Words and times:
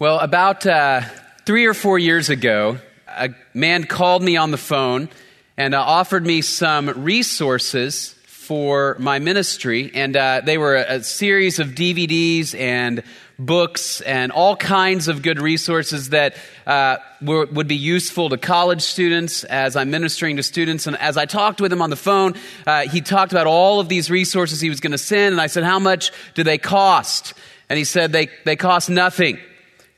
Well, 0.00 0.18
about 0.18 0.64
uh, 0.64 1.02
three 1.44 1.66
or 1.66 1.74
four 1.74 1.98
years 1.98 2.30
ago, 2.30 2.78
a 3.06 3.34
man 3.52 3.84
called 3.84 4.22
me 4.22 4.38
on 4.38 4.50
the 4.50 4.56
phone 4.56 5.10
and 5.58 5.74
uh, 5.74 5.82
offered 5.82 6.24
me 6.24 6.40
some 6.40 6.88
resources 7.04 8.14
for 8.24 8.96
my 8.98 9.18
ministry. 9.18 9.90
And 9.92 10.16
uh, 10.16 10.40
they 10.42 10.56
were 10.56 10.76
a, 10.76 10.94
a 10.94 11.02
series 11.02 11.58
of 11.58 11.72
DVDs 11.72 12.58
and 12.58 13.02
books 13.38 14.00
and 14.00 14.32
all 14.32 14.56
kinds 14.56 15.08
of 15.08 15.20
good 15.20 15.38
resources 15.38 16.08
that 16.08 16.34
uh, 16.66 16.96
were, 17.20 17.44
would 17.44 17.68
be 17.68 17.76
useful 17.76 18.30
to 18.30 18.38
college 18.38 18.80
students 18.80 19.44
as 19.44 19.76
I'm 19.76 19.90
ministering 19.90 20.38
to 20.38 20.42
students. 20.42 20.86
And 20.86 20.96
as 20.96 21.18
I 21.18 21.26
talked 21.26 21.60
with 21.60 21.70
him 21.70 21.82
on 21.82 21.90
the 21.90 21.96
phone, 21.96 22.36
uh, 22.66 22.88
he 22.88 23.02
talked 23.02 23.32
about 23.32 23.46
all 23.46 23.80
of 23.80 23.90
these 23.90 24.10
resources 24.10 24.62
he 24.62 24.70
was 24.70 24.80
going 24.80 24.92
to 24.92 24.98
send. 24.98 25.34
And 25.34 25.42
I 25.42 25.48
said, 25.48 25.62
How 25.62 25.78
much 25.78 26.10
do 26.32 26.42
they 26.42 26.56
cost? 26.56 27.34
And 27.68 27.76
he 27.76 27.84
said, 27.84 28.12
They, 28.12 28.30
they 28.46 28.56
cost 28.56 28.88
nothing. 28.88 29.38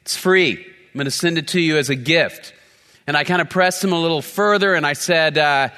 It's 0.03 0.17
free. 0.17 0.55
I'm 0.55 0.99
going 0.99 1.05
to 1.07 1.11
send 1.11 1.39
it 1.39 1.49
to 1.49 1.61
you 1.61 1.79
as 1.79 1.89
a 1.89 1.95
gift. 1.95 2.53
And 3.07 3.17
I 3.17 3.25
kind 3.25 3.41
of 3.41 3.49
pressed 3.49 3.83
him 3.83 3.93
a 3.93 4.01
little 4.01 4.23
further 4.23 4.75
and 4.75 4.87
I 4.87 4.93
said, 4.93 5.39
uh, 5.39 5.69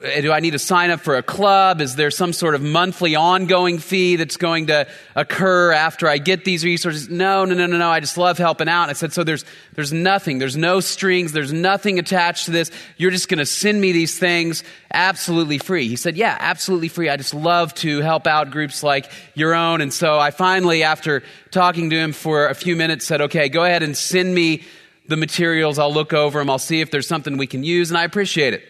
do 0.00 0.32
I 0.32 0.40
need 0.40 0.52
to 0.52 0.58
sign 0.58 0.90
up 0.90 1.00
for 1.00 1.16
a 1.16 1.22
club? 1.22 1.82
Is 1.82 1.94
there 1.94 2.10
some 2.10 2.32
sort 2.32 2.54
of 2.54 2.62
monthly 2.62 3.16
ongoing 3.16 3.78
fee 3.78 4.16
that's 4.16 4.38
going 4.38 4.68
to 4.68 4.88
occur 5.14 5.72
after 5.72 6.08
I 6.08 6.16
get 6.16 6.46
these 6.46 6.64
resources? 6.64 7.10
No, 7.10 7.44
no, 7.44 7.54
no, 7.54 7.66
no, 7.66 7.76
no. 7.76 7.90
I 7.90 8.00
just 8.00 8.16
love 8.16 8.38
helping 8.38 8.66
out. 8.66 8.88
I 8.88 8.94
said, 8.94 9.12
so 9.12 9.24
there's, 9.24 9.44
there's 9.74 9.92
nothing. 9.92 10.38
There's 10.38 10.56
no 10.56 10.80
strings. 10.80 11.32
There's 11.32 11.52
nothing 11.52 11.98
attached 11.98 12.46
to 12.46 12.50
this. 12.50 12.70
You're 12.96 13.10
just 13.10 13.28
going 13.28 13.40
to 13.40 13.46
send 13.46 13.78
me 13.78 13.92
these 13.92 14.18
things 14.18 14.64
absolutely 14.90 15.58
free. 15.58 15.86
He 15.86 15.96
said, 15.96 16.16
yeah, 16.16 16.34
absolutely 16.40 16.88
free. 16.88 17.10
I 17.10 17.18
just 17.18 17.34
love 17.34 17.74
to 17.74 18.00
help 18.00 18.26
out 18.26 18.50
groups 18.50 18.82
like 18.82 19.10
your 19.34 19.54
own. 19.54 19.82
And 19.82 19.92
so 19.92 20.18
I 20.18 20.30
finally, 20.30 20.82
after 20.82 21.22
talking 21.50 21.90
to 21.90 21.96
him 21.96 22.14
for 22.14 22.46
a 22.46 22.54
few 22.54 22.74
minutes, 22.74 23.04
said, 23.04 23.20
okay, 23.20 23.50
go 23.50 23.64
ahead 23.64 23.82
and 23.82 23.94
send 23.94 24.34
me 24.34 24.64
the 25.08 25.18
materials. 25.18 25.78
I'll 25.78 25.92
look 25.92 26.14
over 26.14 26.38
them. 26.38 26.48
I'll 26.48 26.58
see 26.58 26.80
if 26.80 26.90
there's 26.90 27.06
something 27.06 27.36
we 27.36 27.46
can 27.46 27.64
use. 27.64 27.90
And 27.90 27.98
I 27.98 28.04
appreciate 28.04 28.54
it. 28.54 28.62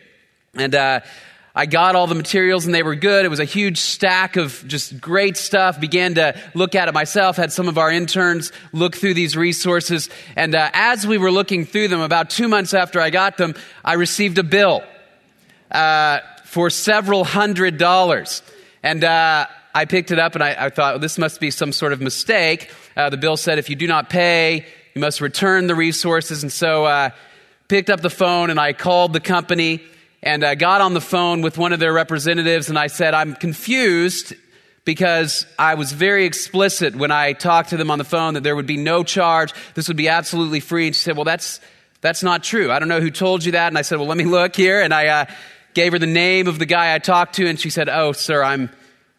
And 0.55 0.75
uh, 0.75 1.01
I 1.55 1.67
got 1.67 1.95
all 1.95 2.07
the 2.07 2.15
materials 2.15 2.67
and 2.67 2.75
they 2.75 2.83
were 2.83 2.97
good. 2.97 3.25
It 3.25 3.29
was 3.29 3.39
a 3.39 3.45
huge 3.45 3.79
stack 3.79 4.37
of 4.37 4.65
just 4.67 5.01
great 5.01 5.37
stuff. 5.37 5.81
Began 5.81 6.15
to 6.15 6.37
look 6.55 6.75
at 6.75 6.89
it 6.89 6.95
myself. 6.95 7.37
Had 7.37 7.53
some 7.53 7.69
of 7.69 7.79
our 7.79 7.91
interns 7.91 8.51
look 8.73 8.97
through 8.97 9.15
these 9.15 9.37
resources. 9.37 10.11
And 10.35 10.55
uh, 10.55 10.71
as 10.73 11.07
we 11.07 11.19
were 11.19 11.31
looking 11.31 11.65
through 11.65 11.89
them, 11.89 12.01
about 12.01 12.31
two 12.31 12.49
months 12.49 12.75
after 12.75 13.01
I 13.01 13.11
got 13.11 13.37
them, 13.37 13.55
I 13.85 13.95
received 13.95 14.39
a 14.39 14.43
bill 14.43 14.83
uh, 15.71 16.19
for 16.47 16.69
several 16.69 17.25
hundred 17.25 17.79
dollars. 17.79 18.43
And 18.83 19.05
uh, 19.05 19.47
I 19.73 19.85
picked 19.85 20.11
it 20.11 20.19
up 20.19 20.35
and 20.35 20.43
I, 20.43 20.67
I, 20.67 20.71
thought, 20.71 20.95
well, 20.95 20.99
this 20.99 21.17
must 21.17 21.39
be 21.39 21.53
some 21.53 21.71
sort 21.71 21.93
of 21.93 22.01
mistake. 22.01 22.71
Uh, 22.97 23.09
the 23.09 23.17
bill 23.17 23.37
said 23.37 23.59
if 23.61 23.71
you 23.71 23.77
do 23.77 23.87
not 23.87 24.11
pay, 24.11 24.67
you 24.95 25.01
must 25.01 25.21
return 25.21 25.69
the 25.69 25.77
resources. 25.77 26.43
And 26.43 26.51
so 26.51 26.87
uh, 26.87 27.11
picked 27.69 27.89
up 27.89 28.01
the 28.01 28.11
phone 28.11 28.51
and 28.51 28.59
I 28.59 28.73
called 28.73 29.13
the 29.13 29.21
company 29.21 29.81
and 30.23 30.45
I 30.45 30.55
got 30.55 30.81
on 30.81 30.93
the 30.93 31.01
phone 31.01 31.41
with 31.41 31.57
one 31.57 31.73
of 31.73 31.81
their 31.81 31.93
representatives 31.93 32.69
and 32.69 32.79
I 32.79 32.89
said, 32.89 33.15
I'm 33.15 33.35
confused 33.35 34.35
because 34.85 35.47
I 35.59 35.75
was 35.75 35.93
very 35.93 36.27
explicit 36.27 36.95
when 36.95 37.11
I 37.11 37.33
talked 37.33 37.71
to 37.71 37.77
them 37.77 37.91
on 37.91 37.99
the 37.99 38.05
phone 38.05 38.35
that 38.35 38.43
there 38.43 38.57
would 38.57 38.67
be 38.67 38.77
no 38.77 39.03
charge. 39.03 39.53
This 39.75 39.89
would 39.89 39.97
be 39.97 40.09
absolutely 40.09 40.61
free. 40.61 40.87
And 40.87 40.97
she 40.97 41.03
said, 41.03 41.17
Well, 41.17 41.25
that's, 41.25 41.61
that's 42.01 42.23
not 42.23 42.43
true. 42.43 42.71
I 42.71 42.79
don't 42.79 42.89
know 42.89 43.01
who 43.01 43.11
told 43.11 43.45
you 43.45 43.53
that. 43.53 43.69
And 43.69 43.79
I 43.79 43.83
said, 43.83 43.99
Well, 43.99 44.09
let 44.09 44.19
me 44.19 44.25
look 44.25 44.57
here. 44.57 44.83
And 44.83 44.93
I 44.93 45.07
uh, 45.07 45.25
gave 45.75 45.93
her 45.93 45.99
the 45.99 46.07
name 46.07 46.49
of 46.49 46.59
the 46.59 46.67
guy 46.67 46.95
I 46.95 46.99
talked 46.99 47.37
to. 47.37 47.47
And 47.47 47.59
she 47.59 47.71
said, 47.71 47.89
Oh, 47.89 48.13
sir, 48.13 48.43
I'm 48.43 48.71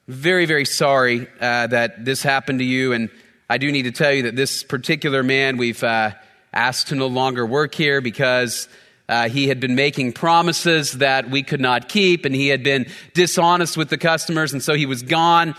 very, 0.08 0.46
very 0.46 0.66
sorry 0.66 1.28
uh, 1.40 1.68
that 1.68 2.06
this 2.06 2.22
happened 2.22 2.60
to 2.60 2.66
you. 2.66 2.94
And 2.94 3.10
I 3.50 3.58
do 3.58 3.72
need 3.72 3.84
to 3.84 3.92
tell 3.92 4.12
you 4.12 4.24
that 4.24 4.36
this 4.36 4.64
particular 4.64 5.24
man, 5.24 5.58
we've 5.58 5.84
uh, 5.84 6.12
asked 6.54 6.90
to 6.90 6.96
no 6.96 7.08
longer 7.08 7.46
work 7.46 7.74
here 7.74 8.02
because 8.02 8.68
uh, 9.10 9.30
he 9.30 9.48
had 9.48 9.60
been 9.60 9.76
making 9.76 10.14
promises 10.14 10.94
that 10.94 11.30
we 11.30 11.44
could 11.44 11.62
not 11.62 11.90
keep, 11.90 12.26
and 12.26 12.34
he 12.34 12.48
had 12.48 12.64
been 12.64 12.88
dishonest 13.14 13.78
with 13.78 13.90
the 13.90 13.98
customers, 13.98 14.54
and 14.54 14.64
so 14.64 14.74
he 14.74 14.86
was 14.86 15.02
gone 15.04 15.56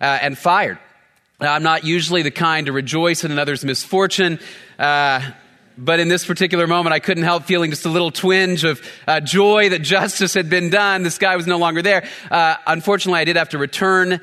uh, 0.00 0.18
and 0.22 0.38
fired. 0.38 0.78
I'm 1.40 1.62
not 1.62 1.84
usually 1.84 2.22
the 2.22 2.30
kind 2.30 2.66
to 2.66 2.72
rejoice 2.72 3.24
in 3.24 3.32
another's 3.32 3.64
misfortune. 3.64 4.38
Uh, 4.78 5.32
but 5.78 6.00
in 6.00 6.08
this 6.08 6.24
particular 6.24 6.66
moment, 6.66 6.92
I 6.92 6.98
couldn't 6.98 7.24
help 7.24 7.44
feeling 7.44 7.70
just 7.70 7.86
a 7.86 7.88
little 7.88 8.10
twinge 8.10 8.64
of 8.64 8.80
uh, 9.08 9.20
joy 9.20 9.70
that 9.70 9.80
justice 9.80 10.34
had 10.34 10.50
been 10.50 10.70
done. 10.70 11.02
This 11.02 11.18
guy 11.18 11.34
was 11.36 11.46
no 11.46 11.56
longer 11.56 11.82
there. 11.82 12.06
Uh, 12.30 12.56
unfortunately, 12.66 13.20
I 13.20 13.24
did 13.24 13.36
have 13.36 13.50
to 13.50 13.58
return 13.58 14.20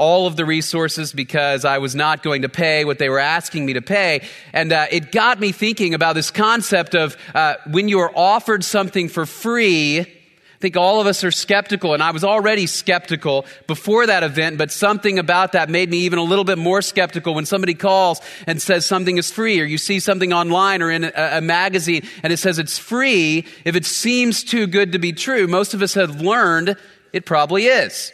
all 0.00 0.26
of 0.26 0.34
the 0.34 0.46
resources 0.46 1.12
because 1.12 1.66
I 1.66 1.76
was 1.76 1.94
not 1.94 2.22
going 2.22 2.42
to 2.42 2.48
pay 2.48 2.86
what 2.86 2.98
they 2.98 3.10
were 3.10 3.18
asking 3.18 3.66
me 3.66 3.74
to 3.74 3.82
pay. 3.82 4.26
And 4.54 4.72
uh, 4.72 4.86
it 4.90 5.12
got 5.12 5.38
me 5.38 5.52
thinking 5.52 5.92
about 5.92 6.14
this 6.14 6.30
concept 6.30 6.94
of 6.94 7.18
uh, 7.34 7.56
when 7.66 7.86
you 7.86 7.98
are 8.00 8.10
offered 8.16 8.64
something 8.64 9.10
for 9.10 9.26
free. 9.26 10.00
I 10.00 10.58
think 10.58 10.78
all 10.78 11.02
of 11.02 11.06
us 11.06 11.22
are 11.22 11.30
skeptical, 11.30 11.92
and 11.92 12.02
I 12.02 12.12
was 12.12 12.24
already 12.24 12.66
skeptical 12.66 13.44
before 13.66 14.06
that 14.06 14.22
event, 14.22 14.56
but 14.56 14.72
something 14.72 15.18
about 15.18 15.52
that 15.52 15.68
made 15.68 15.90
me 15.90 15.98
even 15.98 16.18
a 16.18 16.22
little 16.22 16.44
bit 16.44 16.58
more 16.58 16.80
skeptical 16.80 17.34
when 17.34 17.44
somebody 17.44 17.74
calls 17.74 18.22
and 18.46 18.60
says 18.60 18.86
something 18.86 19.18
is 19.18 19.30
free, 19.30 19.60
or 19.60 19.64
you 19.64 19.78
see 19.78 20.00
something 20.00 20.32
online 20.32 20.80
or 20.80 20.90
in 20.90 21.04
a, 21.04 21.12
a 21.14 21.40
magazine 21.42 22.06
and 22.22 22.32
it 22.32 22.38
says 22.38 22.58
it's 22.58 22.78
free. 22.78 23.46
If 23.66 23.76
it 23.76 23.84
seems 23.84 24.44
too 24.44 24.66
good 24.66 24.92
to 24.92 24.98
be 24.98 25.12
true, 25.12 25.46
most 25.46 25.74
of 25.74 25.82
us 25.82 25.92
have 25.92 26.22
learned 26.22 26.76
it 27.12 27.26
probably 27.26 27.66
is. 27.66 28.12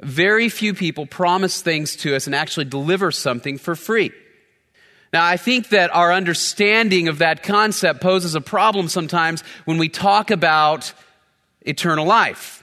Very 0.00 0.48
few 0.48 0.74
people 0.74 1.06
promise 1.06 1.62
things 1.62 1.96
to 1.96 2.14
us 2.14 2.26
and 2.26 2.34
actually 2.34 2.66
deliver 2.66 3.10
something 3.10 3.56
for 3.56 3.74
free. 3.74 4.12
Now, 5.12 5.24
I 5.24 5.36
think 5.36 5.70
that 5.70 5.94
our 5.94 6.12
understanding 6.12 7.08
of 7.08 7.18
that 7.18 7.42
concept 7.42 8.00
poses 8.00 8.34
a 8.34 8.40
problem 8.40 8.88
sometimes 8.88 9.42
when 9.64 9.78
we 9.78 9.88
talk 9.88 10.30
about 10.30 10.92
eternal 11.62 12.04
life. 12.04 12.62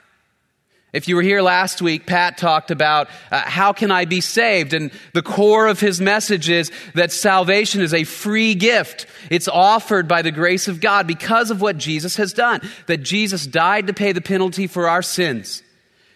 If 0.91 1.07
you 1.07 1.15
were 1.15 1.23
here 1.23 1.41
last 1.41 1.81
week, 1.81 2.05
Pat 2.05 2.37
talked 2.37 2.69
about 2.69 3.07
uh, 3.31 3.41
how 3.41 3.73
can 3.73 3.89
I 3.89 4.05
be 4.05 4.21
saved? 4.21 4.75
And 4.75 4.91
the 5.13 5.23
core 5.23 5.65
of 5.65 5.79
his 5.79 5.99
message 5.99 6.51
is 6.51 6.71
that 6.93 7.11
salvation 7.11 7.81
is 7.81 7.95
a 7.95 8.03
free 8.03 8.53
gift. 8.53 9.07
It's 9.31 9.47
offered 9.47 10.07
by 10.07 10.21
the 10.21 10.29
grace 10.29 10.67
of 10.67 10.79
God 10.79 11.07
because 11.07 11.49
of 11.49 11.61
what 11.61 11.77
Jesus 11.77 12.17
has 12.17 12.31
done. 12.31 12.61
That 12.85 12.97
Jesus 12.97 13.47
died 13.47 13.87
to 13.87 13.93
pay 13.93 14.11
the 14.11 14.21
penalty 14.21 14.67
for 14.67 14.87
our 14.87 15.01
sins 15.01 15.63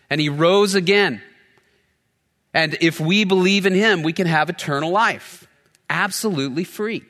and 0.09 0.21
he 0.21 0.29
rose 0.29 0.75
again. 0.75 1.21
And 2.53 2.77
if 2.81 2.99
we 2.99 3.23
believe 3.23 3.65
in 3.65 3.73
him, 3.73 4.03
we 4.03 4.13
can 4.13 4.27
have 4.27 4.49
eternal 4.49 4.91
life, 4.91 5.47
absolutely 5.89 6.63
free. 6.63 7.03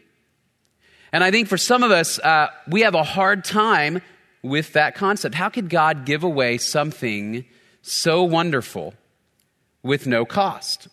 And 1.12 1.24
I 1.24 1.32
think 1.32 1.48
for 1.48 1.58
some 1.58 1.84
of 1.84 1.92
us, 1.92 2.20
uh, 2.20 2.48
we 2.68 2.82
have 2.82 2.96
a 2.96 3.04
hard 3.04 3.46
time 3.46 4.02
with 4.44 4.74
that 4.74 4.96
concept. 4.96 5.36
How 5.36 5.50
could 5.50 5.70
God 5.70 6.06
give 6.06 6.24
away 6.24 6.58
something 6.58 7.46
so 7.82 8.24
wonderful 8.24 8.94
with 9.84 10.06
no 10.06 10.26
cost? 10.26 10.90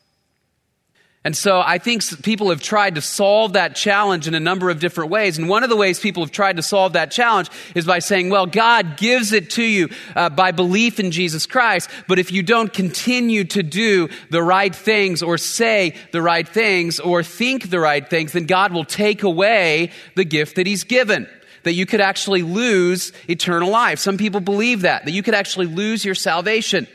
And 1.27 1.35
so 1.35 1.63
I 1.65 1.79
think 1.79 2.03
people 2.23 2.51
have 2.51 2.61
tried 2.61 2.97
to 2.97 3.01
solve 3.01 3.55
that 3.55 3.75
challenge 3.75 4.29
in 4.29 4.35
a 4.35 4.41
number 4.41 4.69
of 4.69 4.79
different 4.79 5.11
ways. 5.11 5.39
And 5.39 5.49
one 5.49 5.63
of 5.63 5.71
the 5.71 5.77
ways 5.77 5.99
people 5.99 6.23
have 6.23 6.31
tried 6.31 6.57
to 6.57 6.63
solve 6.63 6.93
that 6.93 7.11
challenge 7.11 7.49
is 7.75 7.87
by 7.87 8.01
saying, 8.01 8.29
well, 8.29 8.45
God 8.45 8.99
gives 8.99 9.33
it 9.33 9.49
to 9.51 9.63
you 9.63 9.89
uh, 10.15 10.29
by 10.29 10.51
belief 10.51 11.01
in 11.01 11.11
Jesus 11.11 11.47
Christ. 11.47 11.89
But 12.09 12.19
if 12.19 12.31
you 12.31 12.43
don't 12.43 12.71
continue 12.71 13.45
to 13.45 13.63
do 13.63 14.11
the 14.29 14.43
right 14.43 14.75
things 14.75 15.23
or 15.23 15.39
say 15.39 15.95
the 16.13 16.21
right 16.21 16.47
things 16.47 17.01
or 17.01 17.23
think 17.23 17.71
the 17.71 17.81
right 17.81 18.09
things, 18.09 18.33
then 18.33 18.45
God 18.45 18.75
will 18.75 18.85
take 18.85 19.23
away 19.23 19.93
the 20.17 20.27
gift 20.27 20.57
that 20.57 20.67
He's 20.67 20.85
given 20.85 21.27
that 21.63 21.73
you 21.73 21.87
could 21.87 22.03
actually 22.03 22.43
lose 22.43 23.13
eternal 23.27 23.71
life. 23.71 23.99
Some 23.99 24.19
people 24.19 24.41
believe 24.41 24.83
that, 24.83 25.07
that 25.07 25.13
you 25.13 25.23
could 25.23 25.33
actually 25.33 25.65
lose 25.65 26.05
your 26.05 26.15
salvation. 26.15 26.87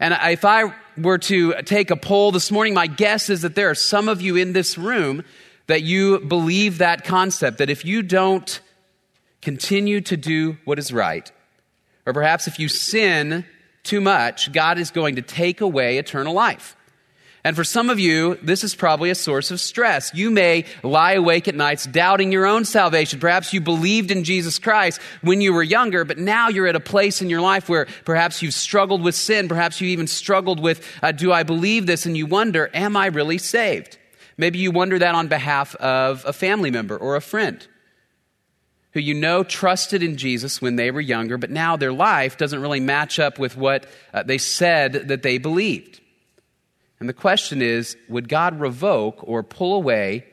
And 0.00 0.16
if 0.32 0.44
I 0.44 0.72
were 0.96 1.18
to 1.18 1.62
take 1.62 1.90
a 1.90 1.96
poll 1.96 2.32
this 2.32 2.50
morning, 2.50 2.74
my 2.74 2.86
guess 2.86 3.28
is 3.28 3.42
that 3.42 3.54
there 3.54 3.70
are 3.70 3.74
some 3.74 4.08
of 4.08 4.22
you 4.22 4.36
in 4.36 4.54
this 4.54 4.78
room 4.78 5.24
that 5.66 5.82
you 5.82 6.20
believe 6.20 6.78
that 6.78 7.04
concept 7.04 7.58
that 7.58 7.70
if 7.70 7.84
you 7.84 8.02
don't 8.02 8.60
continue 9.42 10.00
to 10.00 10.16
do 10.16 10.56
what 10.64 10.78
is 10.78 10.92
right, 10.92 11.30
or 12.06 12.12
perhaps 12.12 12.48
if 12.48 12.58
you 12.58 12.68
sin 12.68 13.44
too 13.82 14.00
much, 14.00 14.52
God 14.52 14.78
is 14.78 14.90
going 14.90 15.16
to 15.16 15.22
take 15.22 15.60
away 15.60 15.98
eternal 15.98 16.34
life. 16.34 16.76
And 17.42 17.56
for 17.56 17.64
some 17.64 17.88
of 17.88 17.98
you, 17.98 18.36
this 18.42 18.62
is 18.62 18.74
probably 18.74 19.08
a 19.08 19.14
source 19.14 19.50
of 19.50 19.60
stress. 19.60 20.12
You 20.14 20.30
may 20.30 20.66
lie 20.82 21.14
awake 21.14 21.48
at 21.48 21.54
nights 21.54 21.86
doubting 21.86 22.32
your 22.32 22.44
own 22.44 22.66
salvation. 22.66 23.18
Perhaps 23.18 23.54
you 23.54 23.62
believed 23.62 24.10
in 24.10 24.24
Jesus 24.24 24.58
Christ 24.58 25.00
when 25.22 25.40
you 25.40 25.54
were 25.54 25.62
younger, 25.62 26.04
but 26.04 26.18
now 26.18 26.48
you're 26.48 26.66
at 26.66 26.76
a 26.76 26.80
place 26.80 27.22
in 27.22 27.30
your 27.30 27.40
life 27.40 27.68
where 27.68 27.86
perhaps 28.04 28.42
you've 28.42 28.52
struggled 28.52 29.02
with 29.02 29.14
sin. 29.14 29.48
Perhaps 29.48 29.80
you 29.80 29.88
even 29.88 30.06
struggled 30.06 30.60
with, 30.60 30.86
uh, 31.02 31.12
do 31.12 31.32
I 31.32 31.42
believe 31.42 31.86
this? 31.86 32.04
And 32.04 32.14
you 32.14 32.26
wonder, 32.26 32.70
am 32.74 32.94
I 32.94 33.06
really 33.06 33.38
saved? 33.38 33.96
Maybe 34.36 34.58
you 34.58 34.70
wonder 34.70 34.98
that 34.98 35.14
on 35.14 35.28
behalf 35.28 35.74
of 35.76 36.24
a 36.26 36.32
family 36.34 36.70
member 36.70 36.96
or 36.96 37.16
a 37.16 37.20
friend 37.22 37.66
who 38.92 39.00
you 39.00 39.14
know 39.14 39.44
trusted 39.44 40.02
in 40.02 40.16
Jesus 40.16 40.60
when 40.60 40.76
they 40.76 40.90
were 40.90 41.00
younger, 41.00 41.38
but 41.38 41.50
now 41.50 41.76
their 41.76 41.92
life 41.92 42.36
doesn't 42.36 42.60
really 42.60 42.80
match 42.80 43.18
up 43.18 43.38
with 43.38 43.56
what 43.56 43.86
uh, 44.12 44.22
they 44.22 44.38
said 44.38 44.92
that 45.08 45.22
they 45.22 45.38
believed. 45.38 45.99
And 47.00 47.08
the 47.08 47.14
question 47.14 47.62
is 47.62 47.96
would 48.08 48.28
God 48.28 48.60
revoke 48.60 49.18
or 49.22 49.42
pull 49.42 49.74
away 49.74 50.26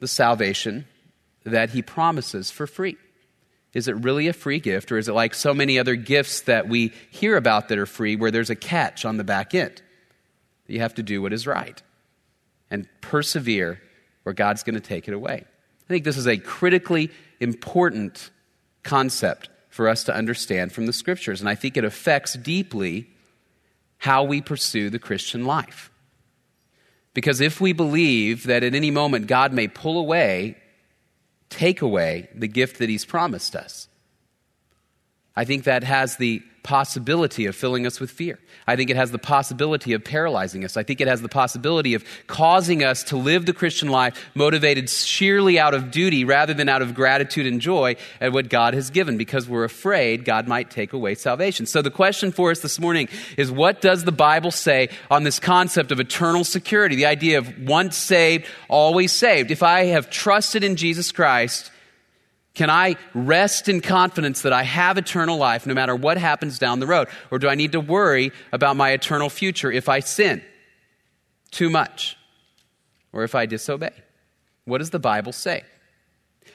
the 0.00 0.08
salvation 0.08 0.86
that 1.44 1.70
he 1.70 1.82
promises 1.82 2.50
for 2.50 2.66
free? 2.66 2.96
Is 3.72 3.88
it 3.88 3.96
really 4.04 4.28
a 4.28 4.32
free 4.32 4.60
gift, 4.60 4.92
or 4.92 4.98
is 4.98 5.08
it 5.08 5.14
like 5.14 5.34
so 5.34 5.52
many 5.52 5.78
other 5.78 5.96
gifts 5.96 6.42
that 6.42 6.68
we 6.68 6.92
hear 7.10 7.36
about 7.36 7.68
that 7.68 7.78
are 7.78 7.86
free 7.86 8.14
where 8.14 8.30
there's 8.30 8.50
a 8.50 8.56
catch 8.56 9.04
on 9.04 9.16
the 9.16 9.24
back 9.24 9.54
end? 9.54 9.82
You 10.66 10.80
have 10.80 10.94
to 10.94 11.02
do 11.02 11.20
what 11.20 11.32
is 11.32 11.46
right 11.46 11.82
and 12.70 12.88
persevere, 13.00 13.80
or 14.24 14.32
God's 14.32 14.62
going 14.62 14.74
to 14.74 14.80
take 14.80 15.08
it 15.08 15.14
away. 15.14 15.44
I 15.44 15.88
think 15.88 16.04
this 16.04 16.16
is 16.16 16.26
a 16.26 16.38
critically 16.38 17.10
important 17.40 18.30
concept 18.82 19.50
for 19.68 19.88
us 19.88 20.04
to 20.04 20.14
understand 20.14 20.72
from 20.72 20.86
the 20.86 20.92
scriptures, 20.92 21.40
and 21.40 21.48
I 21.48 21.54
think 21.56 21.76
it 21.76 21.84
affects 21.84 22.34
deeply 22.34 23.08
how 24.04 24.22
we 24.22 24.40
pursue 24.40 24.90
the 24.90 24.98
Christian 24.98 25.44
life. 25.44 25.90
Because 27.14 27.40
if 27.40 27.60
we 27.60 27.72
believe 27.72 28.44
that 28.44 28.62
at 28.62 28.74
any 28.74 28.90
moment 28.90 29.26
God 29.26 29.52
may 29.52 29.68
pull 29.68 29.98
away 29.98 30.56
take 31.54 31.82
away 31.82 32.28
the 32.34 32.48
gift 32.48 32.78
that 32.78 32.88
He's 32.88 33.04
promised 33.04 33.54
us. 33.54 33.88
I 35.36 35.44
think 35.44 35.64
that 35.64 35.84
has 35.84 36.16
the 36.16 36.42
possibility 36.64 37.46
of 37.46 37.54
filling 37.54 37.86
us 37.86 38.00
with 38.00 38.10
fear. 38.10 38.38
I 38.66 38.74
think 38.74 38.88
it 38.88 38.96
has 38.96 39.10
the 39.10 39.18
possibility 39.18 39.92
of 39.92 40.02
paralyzing 40.02 40.64
us. 40.64 40.76
I 40.76 40.82
think 40.82 41.02
it 41.02 41.06
has 41.06 41.20
the 41.20 41.28
possibility 41.28 41.92
of 41.94 42.04
causing 42.26 42.82
us 42.82 43.02
to 43.04 43.16
live 43.16 43.44
the 43.44 43.52
Christian 43.52 43.88
life 43.88 44.30
motivated 44.34 44.88
sheerly 44.88 45.58
out 45.58 45.74
of 45.74 45.90
duty 45.90 46.24
rather 46.24 46.54
than 46.54 46.70
out 46.70 46.80
of 46.80 46.94
gratitude 46.94 47.46
and 47.46 47.60
joy 47.60 47.96
at 48.20 48.32
what 48.32 48.48
God 48.48 48.72
has 48.72 48.88
given 48.88 49.18
because 49.18 49.46
we're 49.46 49.64
afraid 49.64 50.24
God 50.24 50.48
might 50.48 50.70
take 50.70 50.94
away 50.94 51.14
salvation. 51.14 51.66
So 51.66 51.82
the 51.82 51.90
question 51.90 52.32
for 52.32 52.50
us 52.50 52.60
this 52.60 52.80
morning 52.80 53.08
is 53.36 53.52
what 53.52 53.82
does 53.82 54.04
the 54.04 54.12
Bible 54.12 54.50
say 54.50 54.88
on 55.10 55.24
this 55.24 55.38
concept 55.38 55.92
of 55.92 56.00
eternal 56.00 56.44
security? 56.44 56.96
The 56.96 57.06
idea 57.06 57.38
of 57.38 57.58
once 57.60 57.96
saved, 57.96 58.46
always 58.68 59.12
saved. 59.12 59.50
If 59.50 59.62
I 59.62 59.84
have 59.86 60.08
trusted 60.08 60.64
in 60.64 60.76
Jesus 60.76 61.12
Christ, 61.12 61.70
can 62.54 62.70
I 62.70 62.96
rest 63.14 63.68
in 63.68 63.80
confidence 63.80 64.42
that 64.42 64.52
I 64.52 64.62
have 64.62 64.96
eternal 64.96 65.36
life 65.36 65.66
no 65.66 65.74
matter 65.74 65.94
what 65.94 66.16
happens 66.16 66.58
down 66.58 66.78
the 66.78 66.86
road? 66.86 67.08
Or 67.30 67.38
do 67.38 67.48
I 67.48 67.56
need 67.56 67.72
to 67.72 67.80
worry 67.80 68.32
about 68.52 68.76
my 68.76 68.90
eternal 68.90 69.28
future 69.28 69.72
if 69.72 69.88
I 69.88 70.00
sin 70.00 70.40
too 71.50 71.68
much 71.68 72.16
or 73.12 73.24
if 73.24 73.34
I 73.34 73.46
disobey? 73.46 73.92
What 74.66 74.78
does 74.78 74.90
the 74.90 75.00
Bible 75.00 75.32
say? 75.32 75.64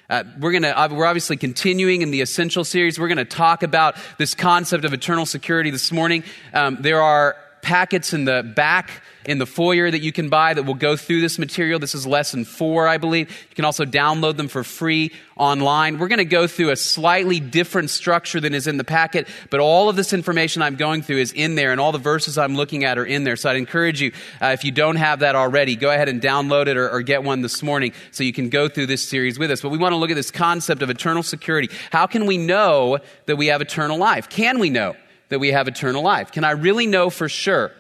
Uh, 0.10 0.24
we're 0.40 0.52
going 0.52 0.64
to 0.64 0.78
uh, 0.78 0.88
we're 0.90 1.06
obviously 1.06 1.38
continuing 1.38 2.02
in 2.02 2.12
the 2.12 2.22
essential 2.22 2.64
series. 2.64 2.98
We're 2.98 3.10
going 3.10 3.18
to 3.18 3.26
talk 3.26 3.62
about 3.62 3.96
this 4.18 4.34
concept 4.34 4.86
of 4.86 4.94
eternal 4.94 5.26
security 5.26 5.70
this 5.70 5.92
morning. 5.92 6.24
Um, 6.54 6.78
there 6.80 7.02
are 7.02 7.36
packets 7.62 8.14
in 8.14 8.26
the 8.26 8.44
back 8.44 9.02
in 9.26 9.38
the 9.38 9.46
foyer 9.46 9.92
that 9.92 10.00
you 10.00 10.12
can 10.12 10.30
buy 10.30 10.54
that 10.54 10.64
will 10.64 10.74
go 10.74 10.96
through 10.96 11.22
this 11.22 11.38
material. 11.38 11.78
This 11.78 11.94
is 11.94 12.08
lesson 12.08 12.46
four, 12.46 12.88
I 12.88 12.98
believe. 12.98 13.30
You 13.50 13.56
can 13.56 13.66
also 13.66 13.86
download 13.86 14.38
them 14.38 14.48
for 14.48 14.64
free 14.64 15.12
online. 15.36 16.00
We're 16.00 16.08
going 16.08 16.18
to 16.18 16.26
go 16.26 16.48
through 16.48 16.72
a 16.72 16.76
slightly 16.76 17.40
different 17.40 17.92
structure 17.92 18.40
than 18.40 18.56
is 18.56 18.66
in 18.66 18.78
the 18.78 18.84
packet, 18.84 19.28
but 19.52 19.60
all 19.60 19.88
of 19.88 19.96
this 19.96 20.14
information 20.14 20.62
I'm 20.62 20.76
going 20.76 21.02
through 21.04 21.18
is 21.18 21.32
in 21.32 21.56
there, 21.56 21.72
and 21.72 21.80
all 21.80 21.92
the 21.92 22.00
verses 22.00 22.38
I'm 22.38 22.56
looking 22.56 22.86
at 22.86 22.98
are 22.98 23.06
in 23.06 23.24
there. 23.24 23.36
So 23.36 23.50
I'd 23.50 23.58
encourage 23.58 24.02
you, 24.02 24.12
uh, 24.42 24.48
if 24.48 24.64
you 24.64 24.72
don't 24.72 24.96
have 24.96 25.20
that 25.20 25.36
already, 25.36 25.76
go 25.76 25.92
ahead 25.92 26.10
and 26.10 26.22
download 26.22 26.68
it 26.68 26.78
or, 26.78 26.90
or 26.90 27.02
get 27.02 27.24
one 27.24 27.42
this 27.42 27.62
morning 27.62 27.94
so 28.12 28.24
you 28.24 28.34
can 28.34 28.50
go 28.50 28.68
through 28.68 28.88
this 28.88 29.08
series 29.08 29.38
with 29.38 29.52
us. 29.52 29.62
But 29.62 29.70
we 29.70 29.78
want 29.78 29.94
to 29.94 29.98
look 29.98 30.10
at 30.10 30.16
this 30.16 30.32
concept 30.32 30.82
of 30.82 30.90
eternal 30.90 31.24
security. 31.24 31.70
How 31.92 32.08
can 32.08 32.26
we 32.26 32.38
know 32.38 32.98
that 33.28 33.36
we 33.36 33.48
have 33.48 33.62
eternal 33.62 33.98
life? 33.98 34.30
Can 34.30 34.60
we 34.60 34.70
know? 34.70 34.96
That 35.30 35.40
we 35.40 35.52
have 35.52 35.68
eternal 35.68 36.04
life? 36.04 36.32
Can 36.32 36.44
I 36.44 36.52
really 36.52 36.88
know 36.88 37.10
for 37.10 37.30
sure 37.30 37.72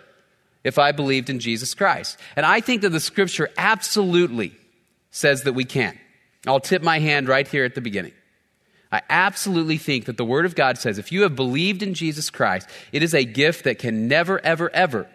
if 0.63 0.80
I 0.80 0.92
believed 0.92 1.30
in 1.30 1.40
Jesus 1.40 1.74
Christ? 1.74 2.18
And 2.36 2.46
I 2.46 2.62
think 2.62 2.81
that 2.81 2.90
the 2.90 3.00
scripture 3.00 3.50
absolutely 3.57 4.54
says 5.12 5.44
that 5.44 5.54
we 5.54 5.66
can. 5.66 5.98
I'll 6.48 6.60
tip 6.60 6.81
my 6.81 7.00
hand 7.00 7.28
right 7.28 7.48
here 7.48 7.66
at 7.66 7.75
the 7.75 7.81
beginning. 7.81 8.13
I 8.92 9.01
absolutely 9.10 9.78
think 9.78 10.06
that 10.06 10.18
the 10.18 10.25
Word 10.25 10.46
of 10.46 10.56
God 10.56 10.78
says 10.78 10.98
if 10.98 11.12
you 11.12 11.24
have 11.24 11.36
believed 11.36 11.84
in 11.84 11.94
Jesus 11.94 12.30
Christ, 12.30 12.68
it 12.92 13.04
is 13.04 13.13
a 13.13 13.24
gift 13.24 13.66
that 13.66 13.78
can 13.78 14.07
never, 14.07 14.44
ever, 14.44 14.69
ever 14.72 15.07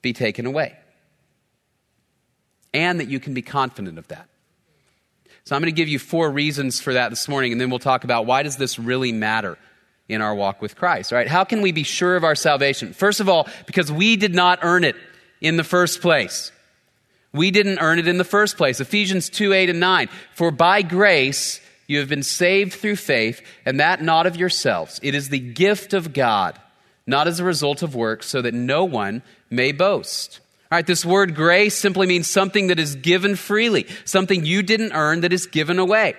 be 0.00 0.12
taken 0.12 0.46
away. 0.46 0.76
And 2.72 3.00
that 3.00 3.08
you 3.08 3.18
can 3.18 3.34
be 3.34 3.42
confident 3.42 3.98
of 3.98 4.08
that. 4.08 4.28
So 5.44 5.54
I'm 5.54 5.62
going 5.62 5.74
to 5.74 5.76
give 5.76 5.88
you 5.88 5.98
four 5.98 6.30
reasons 6.30 6.80
for 6.80 6.94
that 6.94 7.10
this 7.10 7.28
morning, 7.28 7.52
and 7.52 7.60
then 7.60 7.68
we'll 7.68 7.78
talk 7.78 8.04
about 8.04 8.26
why 8.26 8.42
does 8.42 8.56
this 8.56 8.78
really 8.78 9.12
matter 9.12 9.58
in 10.08 10.20
our 10.20 10.34
walk 10.34 10.60
with 10.60 10.76
Christ, 10.76 11.12
right? 11.12 11.28
How 11.28 11.44
can 11.44 11.62
we 11.62 11.72
be 11.72 11.82
sure 11.82 12.16
of 12.16 12.24
our 12.24 12.34
salvation? 12.34 12.92
First 12.92 13.20
of 13.20 13.28
all, 13.28 13.48
because 13.66 13.90
we 13.90 14.16
did 14.16 14.34
not 14.34 14.58
earn 14.62 14.84
it 14.84 14.96
in 15.40 15.56
the 15.56 15.64
first 15.64 16.00
place. 16.00 16.52
We 17.32 17.50
didn't 17.50 17.80
earn 17.80 17.98
it 17.98 18.06
in 18.06 18.18
the 18.18 18.24
first 18.24 18.56
place. 18.56 18.80
Ephesians 18.80 19.28
2 19.28 19.52
8 19.52 19.70
and 19.70 19.80
9. 19.80 20.08
For 20.34 20.50
by 20.50 20.82
grace 20.82 21.60
you 21.86 21.98
have 21.98 22.08
been 22.08 22.22
saved 22.22 22.74
through 22.74 22.96
faith, 22.96 23.42
and 23.66 23.80
that 23.80 24.02
not 24.02 24.26
of 24.26 24.36
yourselves. 24.36 25.00
It 25.02 25.14
is 25.14 25.28
the 25.28 25.38
gift 25.38 25.92
of 25.92 26.12
God, 26.12 26.58
not 27.06 27.26
as 27.26 27.40
a 27.40 27.44
result 27.44 27.82
of 27.82 27.94
works, 27.94 28.26
so 28.26 28.40
that 28.40 28.54
no 28.54 28.84
one 28.84 29.22
may 29.50 29.72
boast. 29.72 30.40
All 30.70 30.78
right, 30.78 30.86
this 30.86 31.04
word 31.04 31.34
grace 31.34 31.76
simply 31.76 32.06
means 32.06 32.26
something 32.28 32.68
that 32.68 32.78
is 32.78 32.96
given 32.96 33.36
freely, 33.36 33.86
something 34.04 34.46
you 34.46 34.62
didn't 34.62 34.92
earn 34.92 35.20
that 35.20 35.32
is 35.32 35.46
given 35.46 35.78
away. 35.78 36.14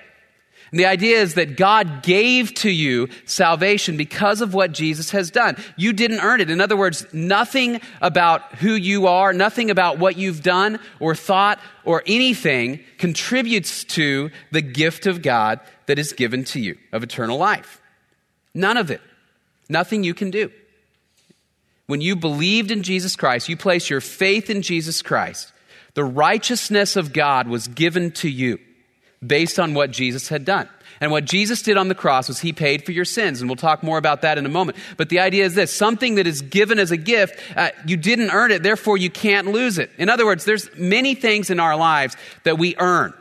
And 0.75 0.80
the 0.81 0.88
idea 0.88 1.22
is 1.22 1.36
that 1.36 1.56
God 1.56 2.04
gave 2.04 2.54
to 2.56 2.69
you 2.69 3.07
salvation 3.24 3.95
because 3.95 4.42
of 4.42 4.54
what 4.54 4.74
Jesus 4.74 5.12
has 5.12 5.31
done. 5.31 5.56
You 5.77 5.94
didn't 5.94 6.19
earn 6.19 6.42
it. 6.42 6.50
In 6.50 6.60
other 6.60 6.75
words, 6.75 7.06
nothing 7.13 7.80
about 8.01 8.56
who 8.56 8.74
you 8.74 9.07
are, 9.07 9.31
nothing 9.31 9.72
about 9.72 10.00
what 10.00 10.18
you've 10.18 10.44
done 10.44 10.80
or 11.00 11.16
thought 11.16 11.62
or 11.86 12.04
anything 12.06 12.81
contributes 12.98 13.86
to 13.86 14.31
the 14.51 14.62
gift 14.62 15.07
of 15.07 15.22
God 15.22 15.62
that 15.86 15.98
is 15.98 16.12
given 16.12 16.44
to 16.44 16.60
you 16.60 16.77
of 16.92 17.04
eternal 17.04 17.38
life. 17.38 17.81
None 18.54 18.75
of 18.75 18.92
it. 18.92 19.00
Nothing 19.69 20.04
you 20.04 20.13
can 20.13 20.30
do. 20.30 20.51
When 21.88 22.01
you 22.01 22.18
believed 22.18 22.69
in 22.69 22.83
Jesus 22.83 23.16
Christ, 23.16 23.48
you 23.48 23.56
placed 23.56 23.89
your 23.89 24.01
faith 24.01 24.50
in 24.50 24.62
Jesus 24.62 25.01
Christ, 25.01 25.54
the 25.94 26.04
righteousness 26.04 26.98
of 26.98 27.13
God 27.13 27.48
was 27.48 27.69
given 27.69 28.12
to 28.12 28.30
you 28.30 28.60
based 29.25 29.60
on 29.60 29.74
what 29.74 29.92
Jesus 29.92 30.30
had 30.30 30.45
done. 30.45 30.69
And 31.01 31.12
what 31.12 31.25
Jesus 31.25 31.62
did 31.62 31.77
on 31.77 31.89
the 31.89 31.95
cross 31.95 32.27
was 32.27 32.39
he 32.39 32.54
paid 32.54 32.86
for 32.86 32.92
your 32.92 33.06
sins. 33.06 33.42
And 33.42 33.50
we'll 33.50 33.57
talk 33.57 33.83
more 33.83 33.98
about 33.98 34.22
that 34.22 34.38
in 34.38 34.45
a 34.45 34.50
moment. 34.50 34.77
But 34.98 35.10
the 35.10 35.19
idea 35.19 35.45
is 35.45 35.56
this 35.56 35.75
something 35.75 36.16
that 36.16 36.27
is 36.27 36.42
given 36.42 36.80
as 36.80 36.92
a 36.92 36.98
gift, 36.98 37.39
uh, 37.56 37.69
you 37.86 37.98
didn't 37.98 38.31
earn 38.31 38.51
it, 38.51 38.63
therefore 38.63 38.98
you 38.98 39.10
can't 39.10 39.48
lose 39.48 39.77
it. 39.77 39.92
In 39.98 40.10
other 40.10 40.25
words, 40.25 40.45
there's 40.45 40.74
many 40.77 41.16
things 41.16 41.50
in 41.50 41.60
our 41.60 41.75
lives 41.75 42.16
that 42.44 42.57
we 42.57 42.75
earn 42.77 43.13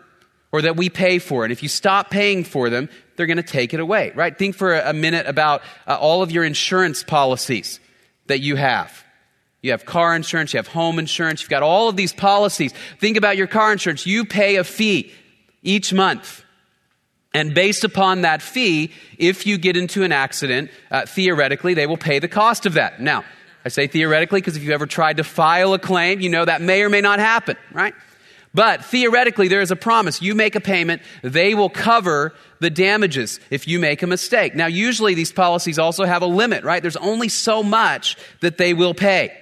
or 0.52 0.62
that 0.62 0.76
we 0.76 0.88
pay 0.88 1.18
for. 1.18 1.44
And 1.44 1.52
if 1.52 1.62
you 1.62 1.68
stop 1.68 2.10
paying 2.10 2.44
for 2.44 2.70
them, 2.70 2.88
they're 3.16 3.26
going 3.26 3.38
to 3.38 3.42
take 3.42 3.74
it 3.74 3.80
away, 3.80 4.12
right? 4.14 4.36
Think 4.36 4.54
for 4.54 4.74
a 4.74 4.92
minute 4.92 5.26
about 5.26 5.62
uh, 5.86 5.96
all 5.96 6.22
of 6.22 6.30
your 6.30 6.44
insurance 6.44 7.02
policies 7.02 7.80
that 8.26 8.40
you 8.40 8.56
have. 8.56 9.04
You 9.62 9.72
have 9.72 9.84
car 9.84 10.14
insurance, 10.14 10.52
you 10.52 10.58
have 10.58 10.68
home 10.68 10.98
insurance, 10.98 11.40
you've 11.40 11.50
got 11.50 11.62
all 11.62 11.88
of 11.88 11.96
these 11.96 12.12
policies. 12.12 12.72
Think 13.00 13.16
about 13.16 13.36
your 13.36 13.46
car 13.46 13.72
insurance. 13.72 14.06
You 14.06 14.24
pay 14.26 14.56
a 14.56 14.64
fee 14.64 15.12
each 15.64 15.92
month. 15.92 16.44
And 17.34 17.52
based 17.52 17.82
upon 17.82 18.20
that 18.20 18.42
fee, 18.42 18.92
if 19.18 19.44
you 19.44 19.58
get 19.58 19.76
into 19.76 20.04
an 20.04 20.12
accident, 20.12 20.70
uh, 20.92 21.04
theoretically, 21.04 21.74
they 21.74 21.88
will 21.88 21.96
pay 21.96 22.20
the 22.20 22.28
cost 22.28 22.64
of 22.64 22.74
that. 22.74 23.00
Now, 23.00 23.24
I 23.64 23.70
say 23.70 23.88
theoretically 23.88 24.40
because 24.40 24.56
if 24.56 24.62
you 24.62 24.72
ever 24.72 24.86
tried 24.86 25.16
to 25.16 25.24
file 25.24 25.74
a 25.74 25.78
claim, 25.80 26.20
you 26.20 26.28
know 26.28 26.44
that 26.44 26.62
may 26.62 26.82
or 26.82 26.88
may 26.88 27.00
not 27.00 27.18
happen, 27.18 27.56
right? 27.72 27.94
But 28.54 28.84
theoretically, 28.84 29.48
there 29.48 29.62
is 29.62 29.72
a 29.72 29.76
promise. 29.76 30.22
You 30.22 30.36
make 30.36 30.54
a 30.54 30.60
payment, 30.60 31.02
they 31.22 31.54
will 31.54 31.70
cover 31.70 32.34
the 32.60 32.70
damages 32.70 33.40
if 33.50 33.66
you 33.66 33.80
make 33.80 34.04
a 34.04 34.06
mistake. 34.06 34.54
Now, 34.54 34.66
usually 34.66 35.14
these 35.14 35.32
policies 35.32 35.76
also 35.76 36.04
have 36.04 36.22
a 36.22 36.26
limit, 36.26 36.62
right? 36.62 36.80
There's 36.80 36.96
only 36.96 37.28
so 37.28 37.64
much 37.64 38.16
that 38.42 38.58
they 38.58 38.72
will 38.72 38.94
pay. 38.94 39.36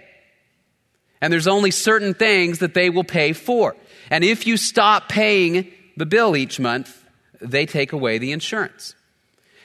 And 1.20 1.30
there's 1.30 1.46
only 1.46 1.70
certain 1.70 2.14
things 2.14 2.60
that 2.60 2.72
they 2.72 2.88
will 2.88 3.04
pay 3.04 3.34
for. 3.34 3.76
And 4.10 4.24
if 4.24 4.46
you 4.46 4.56
stop 4.56 5.10
paying 5.10 5.70
the 5.96 6.06
bill 6.06 6.36
each 6.36 6.58
month, 6.58 7.04
they 7.40 7.66
take 7.66 7.92
away 7.92 8.18
the 8.18 8.32
insurance. 8.32 8.94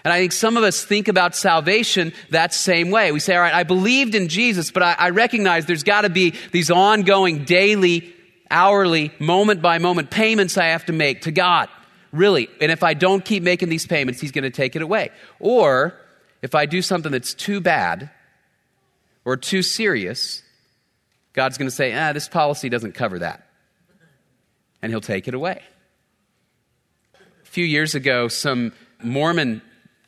And 0.03 0.13
I 0.13 0.19
think 0.19 0.31
some 0.31 0.57
of 0.57 0.63
us 0.63 0.85
think 0.85 1.07
about 1.07 1.35
salvation 1.35 2.13
that 2.29 2.53
same 2.53 2.91
way. 2.91 3.11
We 3.11 3.19
say, 3.19 3.35
all 3.35 3.41
right, 3.41 3.53
I 3.53 3.63
believed 3.63 4.15
in 4.15 4.29
Jesus, 4.29 4.71
but 4.71 4.83
I, 4.83 4.95
I 4.97 5.09
recognize 5.09 5.65
there's 5.65 5.83
got 5.83 6.01
to 6.01 6.09
be 6.09 6.33
these 6.51 6.71
ongoing 6.71 7.43
daily, 7.43 8.13
hourly, 8.49 9.11
moment 9.19 9.61
by 9.61 9.79
moment 9.79 10.09
payments 10.09 10.57
I 10.57 10.67
have 10.67 10.85
to 10.85 10.93
make 10.93 11.23
to 11.23 11.31
God. 11.31 11.67
Really. 12.13 12.47
And 12.61 12.71
if 12.71 12.83
I 12.83 12.93
don't 12.93 13.25
keep 13.25 13.43
making 13.43 13.69
these 13.69 13.85
payments, 13.85 14.21
He's 14.21 14.31
going 14.31 14.43
to 14.43 14.49
take 14.49 14.75
it 14.75 14.81
away. 14.81 15.09
Or 15.39 15.99
if 16.41 16.55
I 16.55 16.67
do 16.67 16.81
something 16.81 17.11
that's 17.11 17.33
too 17.33 17.59
bad 17.59 18.09
or 19.25 19.35
too 19.35 19.61
serious, 19.61 20.41
God's 21.33 21.57
going 21.57 21.69
to 21.69 21.75
say, 21.75 21.93
ah, 21.93 22.13
this 22.13 22.29
policy 22.29 22.69
doesn't 22.69 22.93
cover 22.93 23.19
that. 23.19 23.45
And 24.81 24.89
He'll 24.89 25.01
take 25.01 25.27
it 25.27 25.33
away 25.33 25.61
few 27.57 27.65
years 27.65 27.95
ago, 27.95 28.27
some 28.27 28.71
Mormon 29.01 29.63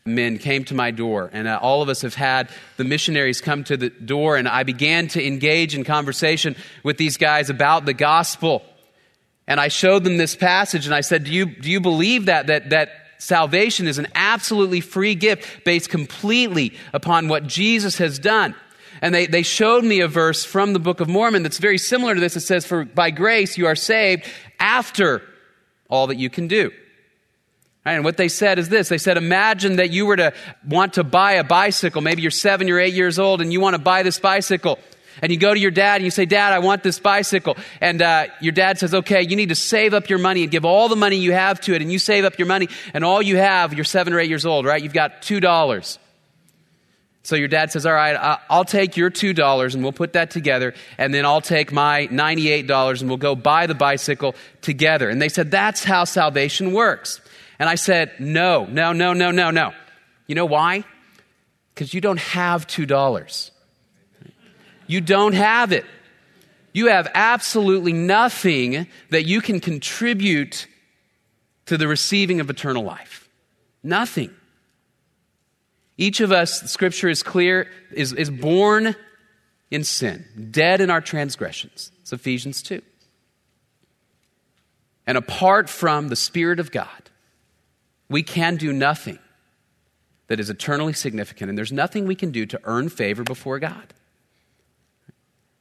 men 0.06 0.38
came 0.38 0.63
to 0.65 0.75
my 0.75 0.91
door, 0.91 1.32
and 1.34 1.48
uh, 1.48 1.58
all 1.60 1.82
of 1.82 1.89
us 1.89 2.03
have 2.03 2.13
had 2.13 2.48
the 2.77 2.84
missionaries 2.84 3.41
come 3.41 3.63
to 3.63 3.75
the 3.75 3.89
door, 3.89 4.38
and 4.38 4.48
I 4.48 4.62
began 4.62 5.08
to 5.08 5.25
engage 5.25 5.74
in 5.74 5.84
conversation 5.84 6.56
with 6.84 6.98
these 6.98 7.18
guys 7.18 7.50
about 7.50 7.88
the 7.88 7.94
gospel. 7.96 8.62
And 9.48 9.60
I 9.60 9.70
showed 9.70 10.03
them 10.03 10.18
this 10.18 10.36
passage, 10.36 10.86
and 10.86 10.94
I 10.94 11.01
said, 11.01 11.24
Do 11.24 11.32
you, 11.32 11.48
do 11.48 11.72
you 11.72 11.79
believe 11.82 12.27
that, 12.27 12.46
that, 12.46 12.70
that 12.70 12.91
salvation 13.18 13.88
is 13.88 13.98
an 13.98 14.10
absolutely 14.13 14.82
free 14.82 15.15
gift 15.15 15.65
based 15.65 15.89
completely 15.89 16.77
upon 16.94 17.29
what 17.29 17.48
Jesus 17.48 17.98
has 17.98 18.20
done? 18.20 18.53
And 19.01 19.12
they, 19.12 19.25
they 19.25 19.41
showed 19.41 19.84
me 19.84 20.01
a 20.01 20.08
verse 20.08 20.46
from 20.46 20.74
the 20.74 20.79
Book 20.79 21.00
of 21.00 21.10
Mormon 21.10 21.41
that's 21.41 21.58
very 21.58 21.79
similar 21.79 22.13
to 22.13 22.22
this. 22.22 22.36
It 22.36 22.41
says, 22.41 22.68
For 22.68 22.86
by 22.86 23.10
grace 23.10 23.58
you 23.58 23.65
are 23.65 23.75
saved 23.75 24.29
after 24.60 25.24
all 25.89 26.06
that 26.06 26.18
you 26.18 26.29
can 26.29 26.48
do. 26.48 26.70
And 27.93 28.03
what 28.03 28.17
they 28.17 28.27
said 28.27 28.60
is 28.60 28.69
this 28.69 28.89
they 28.89 28.98
said, 28.98 29.17
Imagine 29.17 29.77
that 29.77 29.91
you 29.91 30.05
were 30.05 30.15
to 30.15 30.34
want 30.67 30.93
to 30.93 31.03
buy 31.03 31.34
a 31.34 31.43
bicycle. 31.43 32.01
Maybe 32.01 32.22
you're 32.22 32.31
seven, 32.31 32.67
you're 32.67 32.79
eight 32.79 32.93
years 32.93 33.19
old, 33.19 33.41
and 33.41 33.51
you 33.51 33.60
want 33.60 33.75
to 33.75 33.81
buy 33.81 34.03
this 34.03 34.19
bicycle. 34.19 34.79
And 35.22 35.31
you 35.31 35.38
go 35.38 35.53
to 35.53 35.60
your 35.60 35.72
dad 35.72 35.96
and 35.96 36.05
you 36.05 36.12
say, 36.12 36.25
Dad, 36.25 36.53
I 36.53 36.60
want 36.60 36.81
this 36.84 37.00
bicycle. 37.00 37.58
And 37.81 38.01
uh, 38.01 38.27
your 38.39 38.53
dad 38.53 38.79
says, 38.79 38.93
Okay, 38.93 39.22
you 39.22 39.36
need 39.36 39.50
to 39.50 39.55
save 39.55 39.93
up 39.93 40.10
your 40.10 40.19
money 40.19 40.43
and 40.43 40.51
give 40.51 40.65
all 40.65 40.89
the 40.89 40.96
money 40.96 41.17
you 41.17 41.34
have 41.34 41.60
to 41.62 41.74
it. 41.74 41.81
And 41.81 41.91
you 41.91 42.00
save 42.00 42.25
up 42.25 42.38
your 42.39 42.48
money, 42.48 42.69
and 42.93 43.03
all 43.03 43.22
you 43.22 43.38
have, 43.38 43.74
you're 43.74 43.86
seven 43.86 44.13
or 44.13 44.19
eight 44.19 44.29
years 44.29 44.46
old, 44.46 44.65
right? 44.65 44.81
You've 44.81 44.93
got 44.93 45.22
$2. 45.22 45.98
So 47.24 47.36
your 47.36 47.48
dad 47.48 47.72
says, 47.72 47.86
All 47.86 47.93
right, 47.93 48.39
I'll 48.50 48.65
take 48.65 48.98
your 48.98 49.12
$2 49.12 49.74
and 49.74 49.84
we'll 49.84 49.91
put 49.91 50.13
that 50.13 50.31
together, 50.31 50.74
and 50.98 51.13
then 51.13 51.25
I'll 51.25 51.41
take 51.41 51.72
my 51.72 52.08
$98 52.08 53.01
and 53.01 53.10
we'll 53.10 53.17
go 53.17 53.36
buy 53.36 53.67
the 53.67 53.75
bicycle 53.75 54.36
together. 54.62 55.10
And 55.10 55.22
they 55.22 55.29
said, 55.29 55.51
That's 55.51 55.84
how 55.84 56.05
salvation 56.05 56.74
works. 56.74 57.22
And 57.60 57.70
I 57.70 57.75
said, 57.75 58.13
No, 58.20 58.66
no, 58.66 58.94
no, 58.94 59.13
no, 59.13 59.32
no, 59.32 59.51
no. 59.51 59.74
You 60.28 60.36
know 60.36 60.46
why? 60.46 60.84
Because 61.74 61.94
you 61.94 62.01
don't 62.01 62.20
have 62.20 62.66
$2. 62.68 63.51
You 64.88 65.01
don't 65.01 65.34
have 65.34 65.72
it. 65.72 65.86
You 66.74 66.88
have 66.88 67.10
absolutely 67.13 67.94
nothing 67.94 68.88
that 69.10 69.25
you 69.25 69.42
can 69.42 69.60
contribute 69.60 70.68
to 71.66 71.78
the 71.78 71.88
receiving 71.88 72.39
of 72.39 72.50
eternal 72.50 72.84
life. 72.84 73.28
Nothing. 73.84 74.34
Each 75.98 76.22
of 76.22 76.32
us, 76.32 76.62
scripture 76.72 77.10
is 77.10 77.24
clear, 77.24 77.70
is, 77.92 78.13
is 78.13 78.30
born 78.30 78.96
in 79.70 79.84
sin, 79.84 80.25
dead 80.51 80.82
in 80.82 80.89
our 80.89 81.01
transgressions. 81.01 81.92
It's 82.01 82.13
Ephesians 82.13 82.62
2. 82.63 82.82
And 85.06 85.18
apart 85.18 85.70
from 85.70 86.08
the 86.08 86.16
Spirit 86.16 86.60
of 86.60 86.72
God, 86.72 87.09
we 88.10 88.24
can 88.24 88.56
do 88.56 88.74
nothing 88.74 89.20
that 90.28 90.39
is 90.39 90.50
eternally 90.50 90.94
significant, 90.94 91.50
and 91.50 91.58
there's 91.58 91.72
nothing 91.72 92.06
we 92.06 92.16
can 92.16 92.32
do 92.32 92.46
to 92.46 92.60
earn 92.63 92.89
favor 92.89 93.24
before 93.24 93.60
God. 93.60 93.94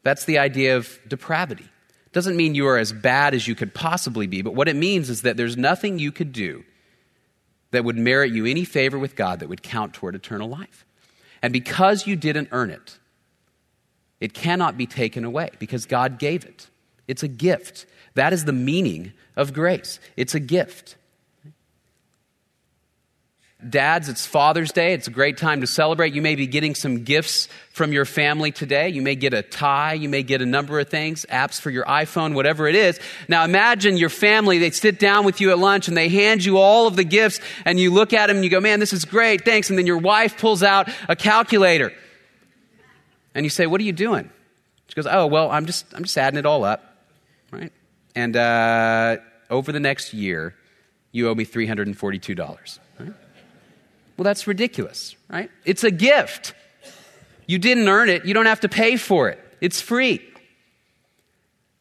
That's 0.02 0.24
the 0.24 0.38
idea 0.38 0.76
of 0.76 0.98
depravity. 1.06 1.64
It 1.64 2.12
Doesn't 2.12 2.36
mean 2.36 2.54
you 2.54 2.66
are 2.68 2.78
as 2.78 2.92
bad 2.92 3.34
as 3.34 3.46
you 3.46 3.54
could 3.54 3.74
possibly 3.74 4.26
be, 4.26 4.42
but 4.42 4.54
what 4.54 4.68
it 4.68 4.76
means 4.76 5.10
is 5.10 5.22
that 5.22 5.36
there's 5.36 5.56
nothing 5.56 5.98
you 5.98 6.12
could 6.12 6.32
do 6.32 6.64
that 7.70 7.84
would 7.84 7.96
merit 7.96 8.32
you 8.32 8.46
any 8.46 8.64
favor 8.64 8.98
with 8.98 9.16
God 9.16 9.40
that 9.40 9.48
would 9.48 9.62
count 9.62 9.92
toward 9.92 10.14
eternal 10.14 10.48
life. 10.48 10.86
And 11.42 11.52
because 11.52 12.06
you 12.06 12.16
didn't 12.16 12.48
earn 12.50 12.70
it, 12.70 12.98
it 14.20 14.34
cannot 14.34 14.76
be 14.76 14.86
taken 14.86 15.24
away 15.24 15.50
because 15.58 15.86
God 15.86 16.18
gave 16.18 16.44
it. 16.44 16.68
It's 17.06 17.22
a 17.22 17.28
gift. 17.28 17.86
That 18.14 18.32
is 18.32 18.44
the 18.44 18.52
meaning 18.52 19.12
of 19.36 19.52
grace. 19.52 20.00
It's 20.16 20.34
a 20.34 20.40
gift. 20.40 20.96
Dads, 23.66 24.08
it's 24.08 24.24
Father's 24.24 24.70
Day. 24.70 24.92
It's 24.92 25.08
a 25.08 25.10
great 25.10 25.36
time 25.36 25.62
to 25.62 25.66
celebrate. 25.66 26.14
You 26.14 26.22
may 26.22 26.36
be 26.36 26.46
getting 26.46 26.76
some 26.76 27.02
gifts 27.02 27.48
from 27.72 27.92
your 27.92 28.04
family 28.04 28.52
today. 28.52 28.88
You 28.88 29.02
may 29.02 29.16
get 29.16 29.34
a 29.34 29.42
tie. 29.42 29.94
You 29.94 30.08
may 30.08 30.22
get 30.22 30.40
a 30.40 30.46
number 30.46 30.78
of 30.78 30.88
things, 30.88 31.26
apps 31.28 31.60
for 31.60 31.70
your 31.70 31.84
iPhone, 31.84 32.34
whatever 32.34 32.68
it 32.68 32.76
is. 32.76 33.00
Now 33.26 33.42
imagine 33.42 33.96
your 33.96 34.10
family, 34.10 34.58
they 34.58 34.70
sit 34.70 35.00
down 35.00 35.24
with 35.24 35.40
you 35.40 35.50
at 35.50 35.58
lunch 35.58 35.88
and 35.88 35.96
they 35.96 36.08
hand 36.08 36.44
you 36.44 36.58
all 36.58 36.86
of 36.86 36.94
the 36.94 37.02
gifts 37.02 37.40
and 37.64 37.80
you 37.80 37.92
look 37.92 38.12
at 38.12 38.28
them 38.28 38.36
and 38.36 38.44
you 38.44 38.50
go, 38.50 38.60
man, 38.60 38.78
this 38.78 38.92
is 38.92 39.04
great. 39.04 39.44
Thanks. 39.44 39.70
And 39.70 39.78
then 39.78 39.88
your 39.88 39.98
wife 39.98 40.38
pulls 40.38 40.62
out 40.62 40.88
a 41.08 41.16
calculator 41.16 41.92
and 43.34 43.44
you 43.44 43.50
say, 43.50 43.66
what 43.66 43.80
are 43.80 43.84
you 43.84 43.92
doing? 43.92 44.30
She 44.86 44.94
goes, 44.94 45.08
oh, 45.08 45.26
well, 45.26 45.50
I'm 45.50 45.66
just, 45.66 45.84
I'm 45.94 46.04
just 46.04 46.16
adding 46.16 46.38
it 46.38 46.46
all 46.46 46.62
up. 46.62 46.96
Right? 47.50 47.72
And 48.14 48.36
uh, 48.36 49.16
over 49.50 49.72
the 49.72 49.80
next 49.80 50.14
year, 50.14 50.54
you 51.10 51.28
owe 51.28 51.34
me 51.34 51.44
$342. 51.44 52.78
Well, 54.18 54.24
that's 54.24 54.46
ridiculous, 54.48 55.14
right? 55.30 55.48
It's 55.64 55.84
a 55.84 55.92
gift. 55.92 56.52
You 57.46 57.58
didn't 57.58 57.88
earn 57.88 58.10
it, 58.10 58.26
you 58.26 58.34
don't 58.34 58.46
have 58.46 58.60
to 58.60 58.68
pay 58.68 58.96
for 58.96 59.30
it, 59.30 59.38
it's 59.60 59.80
free. 59.80 60.20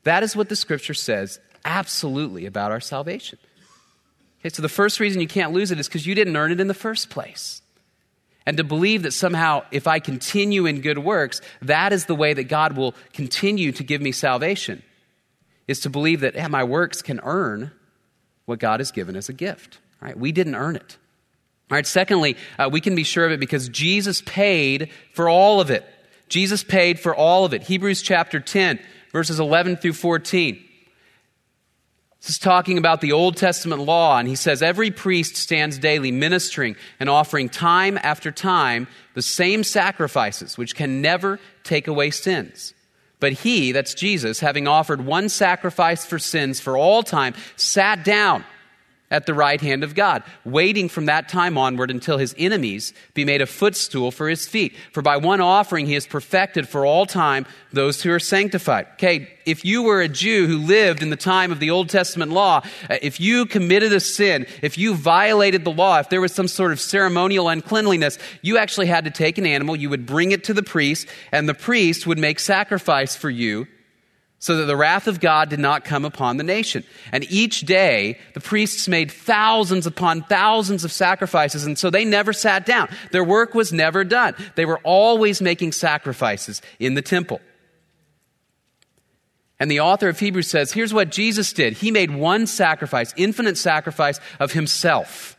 That 0.04 0.24
is 0.24 0.36
what 0.36 0.48
the 0.48 0.56
scripture 0.56 0.94
says 0.94 1.40
absolutely 1.66 2.46
about 2.46 2.72
our 2.72 2.80
salvation. 2.80 3.40
Okay, 4.40 4.50
so 4.50 4.62
the 4.62 4.70
first 4.70 5.00
reason 5.02 5.20
you 5.20 5.28
can't 5.28 5.52
lose 5.52 5.72
it 5.72 5.80
is 5.80 5.88
because 5.88 6.06
you 6.06 6.16
didn't 6.16 6.38
earn 6.38 6.52
it 6.52 6.62
in 6.62 6.68
the 6.68 6.74
first 6.74 7.10
place. 7.10 7.62
And 8.46 8.56
to 8.56 8.64
believe 8.64 9.04
that 9.04 9.12
somehow, 9.12 9.64
if 9.72 9.88
I 9.88 10.00
continue 10.00 10.68
in 10.68 10.80
good 10.80 11.00
works, 11.00 11.42
that 11.64 11.92
is 11.92 12.06
the 12.06 12.16
way 12.16 12.34
that 12.34 12.46
God 12.46 12.78
will 12.78 12.96
continue 13.12 13.74
to 13.74 13.84
give 13.84 14.00
me 14.00 14.14
salvation, 14.14 14.84
is 15.68 15.82
to 15.82 15.90
believe 15.90 16.22
that 16.22 16.50
my 16.50 16.64
works 16.64 17.02
can 17.02 17.20
earn 17.24 17.72
what 18.46 18.60
God 18.60 18.80
has 18.80 18.92
given 18.92 19.18
as 19.18 19.28
a 19.28 19.34
gift. 19.34 19.80
Right? 20.00 20.18
We 20.18 20.32
didn't 20.32 20.56
earn 20.56 20.78
it. 20.78 20.98
All 21.70 21.76
right, 21.76 21.86
secondly, 21.86 22.38
uh, 22.58 22.70
we 22.72 22.80
can 22.80 22.96
be 22.96 23.04
sure 23.04 23.26
of 23.26 23.32
it 23.34 23.42
because 23.42 23.68
Jesus 23.68 24.22
paid 24.22 24.90
for 25.14 25.28
all 25.28 25.60
of 25.60 25.70
it. 25.70 25.86
Jesus 26.30 26.64
paid 26.64 27.00
for 27.00 27.14
all 27.14 27.44
of 27.44 27.54
it. 27.54 27.64
Hebrews 27.64 28.02
chapter 28.02 28.40
10, 28.40 28.80
verses 29.12 29.40
11 29.40 29.78
through 29.78 29.94
14. 29.94 30.64
This 32.22 32.30
is 32.30 32.40
talking 32.40 32.78
about 32.78 33.02
the 33.02 33.12
Old 33.12 33.38
Testament 33.38 33.82
law, 33.82 34.18
and 34.18 34.28
he 34.28 34.36
says, 34.36 34.62
Every 34.62 34.92
priest 34.92 35.36
stands 35.36 35.78
daily 35.78 36.12
ministering 36.12 36.76
and 37.00 37.10
offering 37.10 37.50
time 37.50 38.00
after 38.02 38.32
time 38.32 38.88
the 39.14 39.22
same 39.22 39.64
sacrifices, 39.64 40.58
which 40.58 40.76
can 40.76 41.02
never 41.02 41.40
take 41.64 41.88
away 41.88 42.12
sins. 42.12 42.74
But 43.20 43.34
he, 43.34 43.72
that's 43.72 43.94
Jesus, 43.94 44.40
having 44.40 44.68
offered 44.68 45.06
one 45.06 45.30
sacrifice 45.30 46.06
for 46.06 46.20
sins 46.20 46.60
for 46.60 46.78
all 46.78 47.04
time, 47.04 47.34
sat 47.56 48.04
down 48.04 48.46
at 49.10 49.26
the 49.26 49.34
right 49.34 49.62
hand 49.62 49.84
of 49.84 49.96
God, 49.96 50.24
waiting 50.44 50.90
from 50.90 51.06
that 51.06 51.30
time 51.30 51.58
onward 51.58 51.90
until 51.90 52.18
his 52.18 52.36
enemies 52.38 52.94
be 53.14 53.24
made 53.24 53.42
a 53.42 53.46
footstool 53.46 54.12
for 54.12 54.28
his 54.28 54.46
feet. 54.48 54.76
For 54.92 55.02
by 55.02 55.16
one 55.16 55.40
offering 55.40 55.86
he 55.86 55.94
has 55.94 56.06
perfected 56.06 56.68
for 56.68 56.86
all 56.86 57.06
time 57.06 57.46
those 57.72 58.02
who 58.02 58.12
are 58.12 58.20
sanctified. 58.20 58.88
Okay, 58.94 59.30
if 59.46 59.64
you 59.64 59.84
were 59.84 60.02
a 60.02 60.10
Jew 60.10 60.46
who 60.46 60.58
lived 60.58 61.02
in 61.02 61.10
the 61.10 61.16
time 61.16 61.54
of 61.54 61.60
the 61.60 61.70
Old 61.70 61.90
Testament 61.90 62.32
law, 62.32 62.62
uh, 62.90 62.98
if 63.02 63.20
you 63.20 63.46
committed 63.46 63.94
a 63.94 64.02
sin, 64.02 64.46
if 64.62 64.78
you 64.78 64.94
violated 64.94 65.64
the 65.64 65.72
law, 65.72 66.00
if 66.00 66.10
there 66.10 66.22
was 66.22 66.34
some 66.34 66.50
sort 66.50 66.74
of 66.74 66.82
ceremonial 66.82 67.48
uncleanliness, 67.48 68.20
you 68.42 68.58
actually 68.58 68.88
had 68.88 69.06
to 69.06 69.12
take 69.12 69.38
an 69.38 69.46
animal, 69.46 69.76
you 69.76 69.90
would 69.90 70.06
bring 70.06 70.32
it 70.34 70.44
to 70.46 70.54
the 70.54 70.64
priest, 70.64 71.08
and 71.32 71.48
the 71.48 71.54
priest 71.54 72.06
would 72.06 72.20
make 72.20 72.40
sacrifice 72.40 73.16
for 73.16 73.30
you 73.30 73.68
so 74.40 74.58
that 74.58 74.66
the 74.66 74.78
wrath 74.78 75.08
of 75.08 75.20
God 75.20 75.50
did 75.50 75.60
not 75.60 75.84
come 75.84 76.06
upon 76.06 76.38
the 76.38 76.44
nation. 76.44 76.84
And 77.12 77.24
each 77.32 77.62
day, 77.62 78.20
the 78.34 78.40
priests 78.40 78.88
made 78.88 79.12
thousands 79.12 79.88
upon 79.88 80.24
thousands 80.24 80.84
of 80.84 80.92
sacrifices, 80.92 81.66
and 81.66 81.78
so 81.78 81.90
they 81.90 82.06
never 82.06 82.34
sat 82.34 82.66
down. 82.66 82.90
Their 83.12 83.24
work 83.24 83.56
was 83.56 83.74
never 83.74 84.04
done. 84.04 84.36
They 84.56 84.66
were 84.66 84.80
always 84.84 85.42
making 85.42 85.72
sacrifices 85.72 86.62
in 86.80 86.94
the 86.94 87.02
temple. 87.02 87.42
And 89.60 89.72
the 89.72 89.80
author 89.80 90.08
of 90.08 90.20
Hebrews 90.20 90.48
says, 90.48 90.72
here's 90.72 90.94
what 90.94 91.10
Jesus 91.10 91.52
did. 91.52 91.74
He 91.74 91.90
made 91.90 92.12
one 92.12 92.46
sacrifice, 92.46 93.14
infinite 93.18 93.58
sacrifice 93.58 94.20
of 94.40 94.52
himself, 94.52 95.36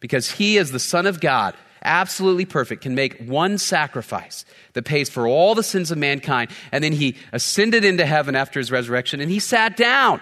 because 0.00 0.30
he 0.30 0.56
is 0.56 0.72
the 0.72 0.78
Son 0.78 1.06
of 1.06 1.20
God 1.20 1.54
absolutely 1.82 2.44
perfect, 2.44 2.82
can 2.82 2.94
make 2.94 3.26
one 3.26 3.58
sacrifice 3.58 4.44
that 4.74 4.84
pays 4.84 5.08
for 5.08 5.26
all 5.26 5.54
the 5.54 5.62
sins 5.62 5.90
of 5.90 5.98
mankind. 5.98 6.50
And 6.72 6.82
then 6.84 6.92
he 6.92 7.16
ascended 7.32 7.84
into 7.84 8.06
heaven 8.06 8.36
after 8.36 8.60
his 8.60 8.70
resurrection 8.70 9.20
and 9.20 9.30
he 9.30 9.38
sat 9.38 9.76
down. 9.76 10.20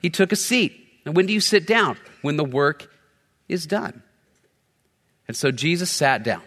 He 0.00 0.10
took 0.10 0.32
a 0.32 0.36
seat. 0.36 0.78
And 1.04 1.16
when 1.16 1.26
do 1.26 1.32
you 1.32 1.40
sit 1.40 1.66
down? 1.66 1.96
When 2.22 2.36
the 2.36 2.44
work 2.44 2.92
is 3.48 3.66
done. 3.66 4.02
And 5.28 5.36
so 5.36 5.50
Jesus 5.50 5.90
sat 5.90 6.22
down 6.22 6.42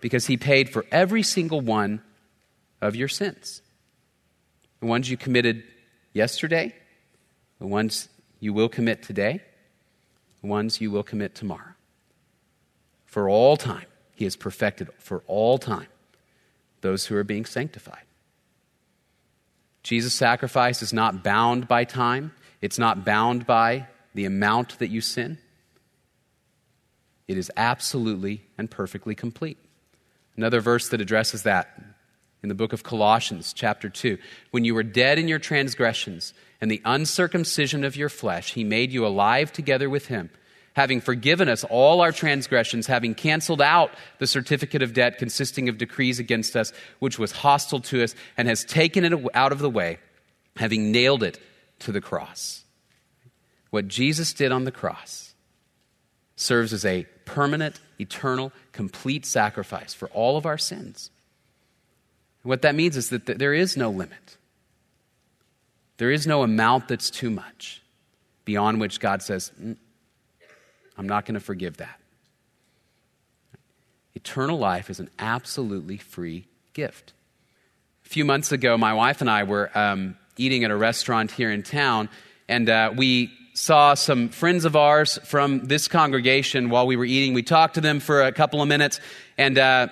because 0.00 0.26
he 0.26 0.36
paid 0.36 0.70
for 0.70 0.84
every 0.90 1.22
single 1.22 1.60
one 1.60 2.02
of 2.80 2.94
your 2.94 3.08
sins 3.08 3.62
the 4.80 4.86
ones 4.86 5.08
you 5.08 5.16
committed 5.16 5.62
yesterday, 6.12 6.74
the 7.58 7.66
ones 7.66 8.10
you 8.38 8.52
will 8.52 8.68
commit 8.68 9.02
today, 9.02 9.40
the 10.42 10.46
ones 10.46 10.78
you 10.78 10.90
will 10.90 11.02
commit 11.02 11.34
tomorrow 11.34 11.73
for 13.14 13.28
all 13.28 13.56
time. 13.56 13.86
He 14.16 14.24
has 14.24 14.34
perfected 14.34 14.88
for 14.98 15.22
all 15.28 15.56
time 15.56 15.86
those 16.80 17.06
who 17.06 17.14
are 17.14 17.22
being 17.22 17.44
sanctified. 17.44 18.02
Jesus' 19.84 20.12
sacrifice 20.12 20.82
is 20.82 20.92
not 20.92 21.22
bound 21.22 21.68
by 21.68 21.84
time, 21.84 22.32
it's 22.60 22.76
not 22.76 23.04
bound 23.04 23.46
by 23.46 23.86
the 24.14 24.24
amount 24.24 24.80
that 24.80 24.88
you 24.88 25.00
sin. 25.00 25.38
it 27.28 27.38
is 27.38 27.52
absolutely 27.56 28.42
and 28.58 28.68
perfectly 28.68 29.14
complete. 29.14 29.58
Another 30.36 30.60
verse 30.60 30.88
that 30.88 31.00
addresses 31.00 31.44
that 31.44 31.80
in 32.42 32.48
the 32.48 32.54
book 32.56 32.72
of 32.72 32.82
Colossians, 32.82 33.52
chapter 33.52 33.88
2. 33.88 34.18
When 34.50 34.64
you 34.64 34.74
were 34.74 34.82
dead 34.82 35.20
in 35.20 35.28
your 35.28 35.38
transgressions 35.38 36.34
and 36.60 36.68
the 36.68 36.82
uncircumcision 36.84 37.84
of 37.84 37.94
your 37.96 38.08
flesh, 38.08 38.54
he 38.54 38.64
made 38.64 38.90
you 38.90 39.06
alive 39.06 39.52
together 39.52 39.88
with 39.88 40.06
him, 40.06 40.30
having 40.74 41.00
forgiven 41.00 41.48
us 41.48 41.64
all 41.64 42.00
our 42.00 42.12
transgressions, 42.12 42.86
having 42.86 43.14
canceled 43.14 43.62
out 43.62 43.90
the 44.18 44.26
certificate 44.26 44.82
of 44.82 44.92
debt 44.92 45.18
consisting 45.18 45.68
of 45.68 45.78
decrees 45.78 46.18
against 46.18 46.54
us, 46.56 46.72
which 46.98 47.18
was 47.18 47.32
hostile 47.32 47.80
to 47.80 48.02
us, 48.02 48.14
and 48.36 48.46
has 48.48 48.64
taken 48.64 49.04
it 49.04 49.26
out 49.34 49.52
of 49.52 49.60
the 49.60 49.70
way, 49.70 49.98
having 50.56 50.92
nailed 50.92 51.22
it 51.22 51.38
to 51.80 51.92
the 51.92 52.00
cross. 52.00 52.64
What 53.70 53.88
Jesus 53.88 54.32
did 54.32 54.52
on 54.52 54.64
the 54.64 54.72
cross 54.72 55.34
serves 56.36 56.72
as 56.72 56.84
a 56.84 57.06
permanent, 57.24 57.80
eternal, 57.98 58.52
complete 58.72 59.24
sacrifice 59.24 59.94
for 59.94 60.08
all 60.08 60.36
of 60.36 60.46
our 60.46 60.58
sins. 60.58 61.10
What 62.42 62.62
that 62.62 62.74
means 62.74 62.96
is 62.96 63.08
that 63.08 63.26
there 63.26 63.54
is 63.54 63.76
no 63.76 63.90
limit. 63.90 64.36
There 65.96 66.10
is 66.10 66.26
no 66.26 66.42
amount 66.42 66.88
that's 66.88 67.10
too 67.10 67.30
much 67.30 67.82
beyond 68.44 68.80
which 68.80 69.00
God 69.00 69.22
says, 69.22 69.52
mm, 69.60 69.76
I'm 70.96 71.08
not 71.08 71.26
going 71.26 71.34
to 71.34 71.40
forgive 71.40 71.78
that. 71.78 72.00
Eternal 74.14 74.58
life 74.58 74.90
is 74.90 75.00
an 75.00 75.10
absolutely 75.18 75.96
free 75.96 76.46
gift. 76.72 77.12
A 78.06 78.08
few 78.08 78.24
months 78.24 78.52
ago, 78.52 78.78
my 78.78 78.94
wife 78.94 79.20
and 79.20 79.30
I 79.30 79.44
were 79.44 79.70
um, 79.76 80.16
eating 80.36 80.64
at 80.64 80.70
a 80.70 80.76
restaurant 80.76 81.30
here 81.30 81.50
in 81.50 81.62
town, 81.62 82.08
and 82.48 82.68
uh, 82.68 82.92
we 82.96 83.32
saw 83.54 83.94
some 83.94 84.28
friends 84.28 84.64
of 84.64 84.76
ours 84.76 85.18
from 85.24 85.66
this 85.66 85.88
congregation 85.88 86.70
while 86.70 86.86
we 86.86 86.96
were 86.96 87.04
eating. 87.04 87.34
We 87.34 87.42
talked 87.42 87.74
to 87.74 87.80
them 87.80 88.00
for 88.00 88.22
a 88.22 88.32
couple 88.32 88.60
of 88.60 88.68
minutes, 88.68 89.00
and 89.38 89.56
uh, 89.58 89.88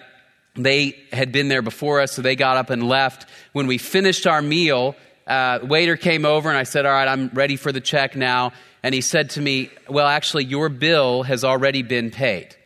they 0.55 0.97
had 1.13 1.33
been 1.33 1.49
there 1.49 1.63
before 1.63 2.01
us, 2.01 2.13
so 2.13 2.23
they 2.23 2.37
got 2.37 2.57
up 2.57 2.71
and 2.71 2.89
left. 2.89 3.29
When 3.53 3.67
we 3.67 3.79
finished 3.79 4.27
our 4.27 4.43
meal, 4.43 4.95
uh, 5.27 5.61
waiter 5.63 5.97
came 5.97 6.25
over, 6.25 6.49
and 6.49 6.59
I 6.59 6.65
said, 6.65 6.87
All 6.87 6.93
right, 6.93 7.09
I'm 7.09 7.29
ready 7.33 7.57
for 7.57 7.73
the 7.73 7.81
check 7.81 8.17
now. 8.17 8.53
And 8.83 8.95
he 8.95 9.01
said 9.01 9.31
to 9.31 9.41
me, 9.41 9.71
Well, 9.89 10.07
actually, 10.07 10.45
your 10.45 10.69
bill 10.69 11.23
has 11.23 11.45
already 11.45 11.83
been 11.83 12.11
paid. 12.11 12.57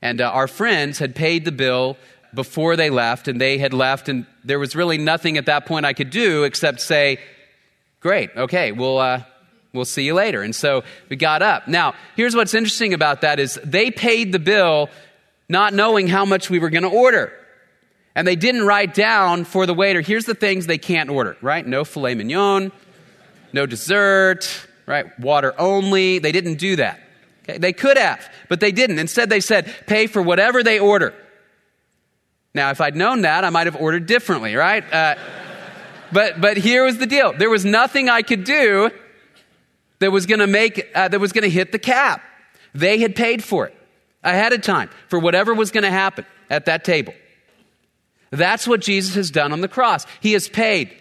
And 0.00 0.20
uh, 0.20 0.30
our 0.30 0.48
friends 0.48 0.98
had 0.98 1.14
paid 1.14 1.44
the 1.44 1.52
bill 1.52 1.96
before 2.34 2.76
they 2.76 2.90
left, 2.90 3.28
and 3.28 3.40
they 3.40 3.58
had 3.58 3.72
left, 3.74 4.08
and 4.08 4.26
there 4.42 4.58
was 4.58 4.74
really 4.74 4.98
nothing 4.98 5.36
at 5.36 5.46
that 5.46 5.66
point 5.66 5.84
I 5.84 5.92
could 5.92 6.10
do 6.10 6.44
except 6.44 6.80
say, 6.80 7.18
Great, 8.00 8.30
okay, 8.36 8.72
we'll, 8.72 8.98
uh, 8.98 9.22
We'll 9.72 9.86
see 9.86 10.04
you 10.04 10.14
later. 10.14 10.42
And 10.42 10.54
so 10.54 10.84
we 11.08 11.16
got 11.16 11.40
up. 11.40 11.66
Now, 11.66 11.94
here's 12.14 12.36
what's 12.36 12.52
interesting 12.52 12.92
about 12.92 13.22
that 13.22 13.40
is 13.40 13.58
they 13.64 13.90
paid 13.90 14.32
the 14.32 14.38
bill 14.38 14.90
not 15.48 15.72
knowing 15.72 16.08
how 16.08 16.24
much 16.24 16.50
we 16.50 16.58
were 16.58 16.70
going 16.70 16.82
to 16.82 16.90
order. 16.90 17.32
And 18.14 18.26
they 18.26 18.36
didn't 18.36 18.66
write 18.66 18.92
down 18.92 19.44
for 19.44 19.64
the 19.64 19.72
waiter, 19.72 20.02
here's 20.02 20.26
the 20.26 20.34
things 20.34 20.66
they 20.66 20.78
can't 20.78 21.08
order, 21.08 21.38
right? 21.40 21.66
No 21.66 21.84
filet 21.84 22.14
mignon, 22.14 22.70
no 23.54 23.64
dessert, 23.64 24.66
right? 24.86 25.18
Water 25.18 25.54
only. 25.58 26.18
They 26.18 26.32
didn't 26.32 26.56
do 26.56 26.76
that. 26.76 27.00
Okay? 27.44 27.58
They 27.58 27.72
could 27.72 27.96
have, 27.96 28.28
but 28.48 28.60
they 28.60 28.72
didn't. 28.72 28.98
Instead, 28.98 29.30
they 29.30 29.40
said, 29.40 29.72
pay 29.86 30.06
for 30.06 30.22
whatever 30.22 30.62
they 30.62 30.78
order. 30.78 31.14
Now, 32.54 32.70
if 32.70 32.80
I'd 32.80 32.96
known 32.96 33.22
that, 33.22 33.44
I 33.44 33.50
might 33.50 33.66
have 33.66 33.76
ordered 33.76 34.06
differently, 34.06 34.54
right? 34.54 34.84
Uh, 34.92 35.14
but, 36.12 36.40
but 36.40 36.56
here 36.56 36.84
was 36.84 36.98
the 36.98 37.06
deal. 37.06 37.32
There 37.32 37.50
was 37.50 37.64
nothing 37.64 38.08
I 38.08 38.22
could 38.22 38.44
do 38.44 38.90
that 40.02 40.10
was 40.10 40.26
going 40.26 40.40
to 40.40 40.46
make 40.46 40.90
uh, 40.94 41.08
that 41.08 41.20
was 41.20 41.32
going 41.32 41.44
to 41.44 41.50
hit 41.50 41.72
the 41.72 41.78
cap. 41.78 42.22
They 42.74 42.98
had 42.98 43.14
paid 43.14 43.42
for 43.42 43.66
it 43.66 43.76
ahead 44.24 44.52
of 44.52 44.62
time 44.62 44.90
for 45.08 45.18
whatever 45.18 45.54
was 45.54 45.70
going 45.70 45.84
to 45.84 45.90
happen 45.90 46.26
at 46.50 46.66
that 46.66 46.84
table. 46.84 47.14
That's 48.30 48.66
what 48.66 48.80
Jesus 48.80 49.14
has 49.14 49.30
done 49.30 49.52
on 49.52 49.60
the 49.60 49.68
cross. 49.68 50.06
He 50.20 50.32
has 50.32 50.48
paid 50.48 50.96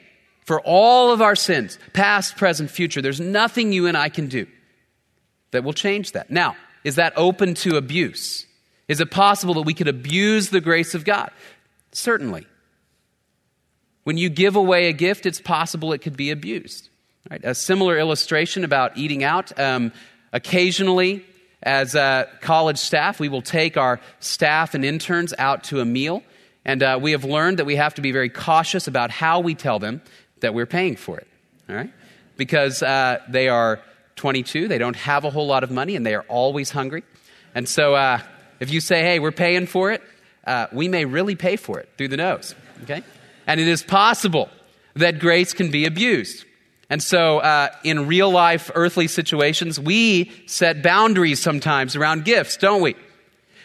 for 0.45 0.59
all 0.61 1.11
of 1.11 1.21
our 1.21 1.35
sins, 1.35 1.77
past, 1.93 2.37
present, 2.37 2.69
future. 2.69 3.01
There's 3.01 3.19
nothing 3.19 3.71
you 3.71 3.87
and 3.87 3.97
I 3.97 4.09
can 4.09 4.27
do 4.27 4.47
that 5.51 5.63
will 5.63 5.73
change 5.73 6.13
that. 6.13 6.31
Now, 6.31 6.55
is 6.83 6.95
that 6.95 7.13
open 7.15 7.53
to 7.55 7.77
abuse? 7.77 8.45
Is 8.87 8.99
it 8.99 9.11
possible 9.11 9.53
that 9.55 9.61
we 9.61 9.73
could 9.73 9.87
abuse 9.87 10.49
the 10.49 10.61
grace 10.61 10.95
of 10.95 11.05
God? 11.05 11.31
Certainly. 11.91 12.47
When 14.03 14.17
you 14.17 14.29
give 14.29 14.55
away 14.55 14.87
a 14.87 14.93
gift, 14.93 15.25
it's 15.25 15.39
possible 15.39 15.93
it 15.93 15.99
could 15.99 16.17
be 16.17 16.31
abused. 16.31 16.89
Right? 17.29 17.41
A 17.43 17.53
similar 17.53 17.99
illustration 17.99 18.63
about 18.63 18.97
eating 18.97 19.23
out. 19.23 19.57
Um, 19.59 19.93
occasionally, 20.33 21.23
as 21.61 21.93
a 21.93 22.27
college 22.41 22.79
staff, 22.79 23.19
we 23.19 23.29
will 23.29 23.43
take 23.43 23.77
our 23.77 24.01
staff 24.19 24.73
and 24.73 24.83
interns 24.83 25.33
out 25.37 25.65
to 25.65 25.79
a 25.79 25.85
meal. 25.85 26.23
And 26.65 26.81
uh, 26.81 26.99
we 27.01 27.11
have 27.11 27.23
learned 27.23 27.59
that 27.59 27.65
we 27.65 27.75
have 27.75 27.93
to 27.95 28.01
be 28.01 28.11
very 28.11 28.29
cautious 28.29 28.87
about 28.87 29.11
how 29.11 29.39
we 29.39 29.55
tell 29.55 29.79
them 29.79 30.01
that 30.41 30.53
we're 30.53 30.65
paying 30.65 30.95
for 30.95 31.17
it. 31.17 31.27
All 31.69 31.75
right? 31.75 31.91
Because 32.37 32.83
uh, 32.83 33.19
they 33.29 33.47
are 33.47 33.79
22, 34.15 34.67
they 34.67 34.77
don't 34.77 34.95
have 34.95 35.25
a 35.25 35.29
whole 35.29 35.47
lot 35.47 35.63
of 35.63 35.71
money, 35.71 35.95
and 35.95 36.05
they 36.05 36.13
are 36.13 36.25
always 36.27 36.69
hungry. 36.69 37.03
And 37.55 37.67
so 37.67 37.95
uh, 37.95 38.19
if 38.59 38.71
you 38.71 38.81
say, 38.81 39.01
hey, 39.01 39.19
we're 39.19 39.31
paying 39.31 39.65
for 39.65 39.91
it, 39.91 40.01
uh, 40.45 40.67
we 40.71 40.87
may 40.87 41.05
really 41.05 41.35
pay 41.35 41.55
for 41.55 41.79
it 41.79 41.89
through 41.97 42.09
the 42.09 42.17
nose. 42.17 42.55
Okay? 42.83 43.03
And 43.47 43.59
it 43.59 43.67
is 43.67 43.83
possible 43.83 44.49
that 44.95 45.19
grace 45.19 45.53
can 45.53 45.71
be 45.71 45.85
abused. 45.85 46.45
And 46.89 47.01
so, 47.01 47.39
uh, 47.39 47.69
in 47.85 48.07
real 48.07 48.29
life, 48.29 48.69
earthly 48.75 49.07
situations, 49.07 49.79
we 49.79 50.29
set 50.45 50.83
boundaries 50.83 51.41
sometimes 51.41 51.95
around 51.95 52.25
gifts, 52.25 52.57
don't 52.57 52.81
we? 52.81 52.95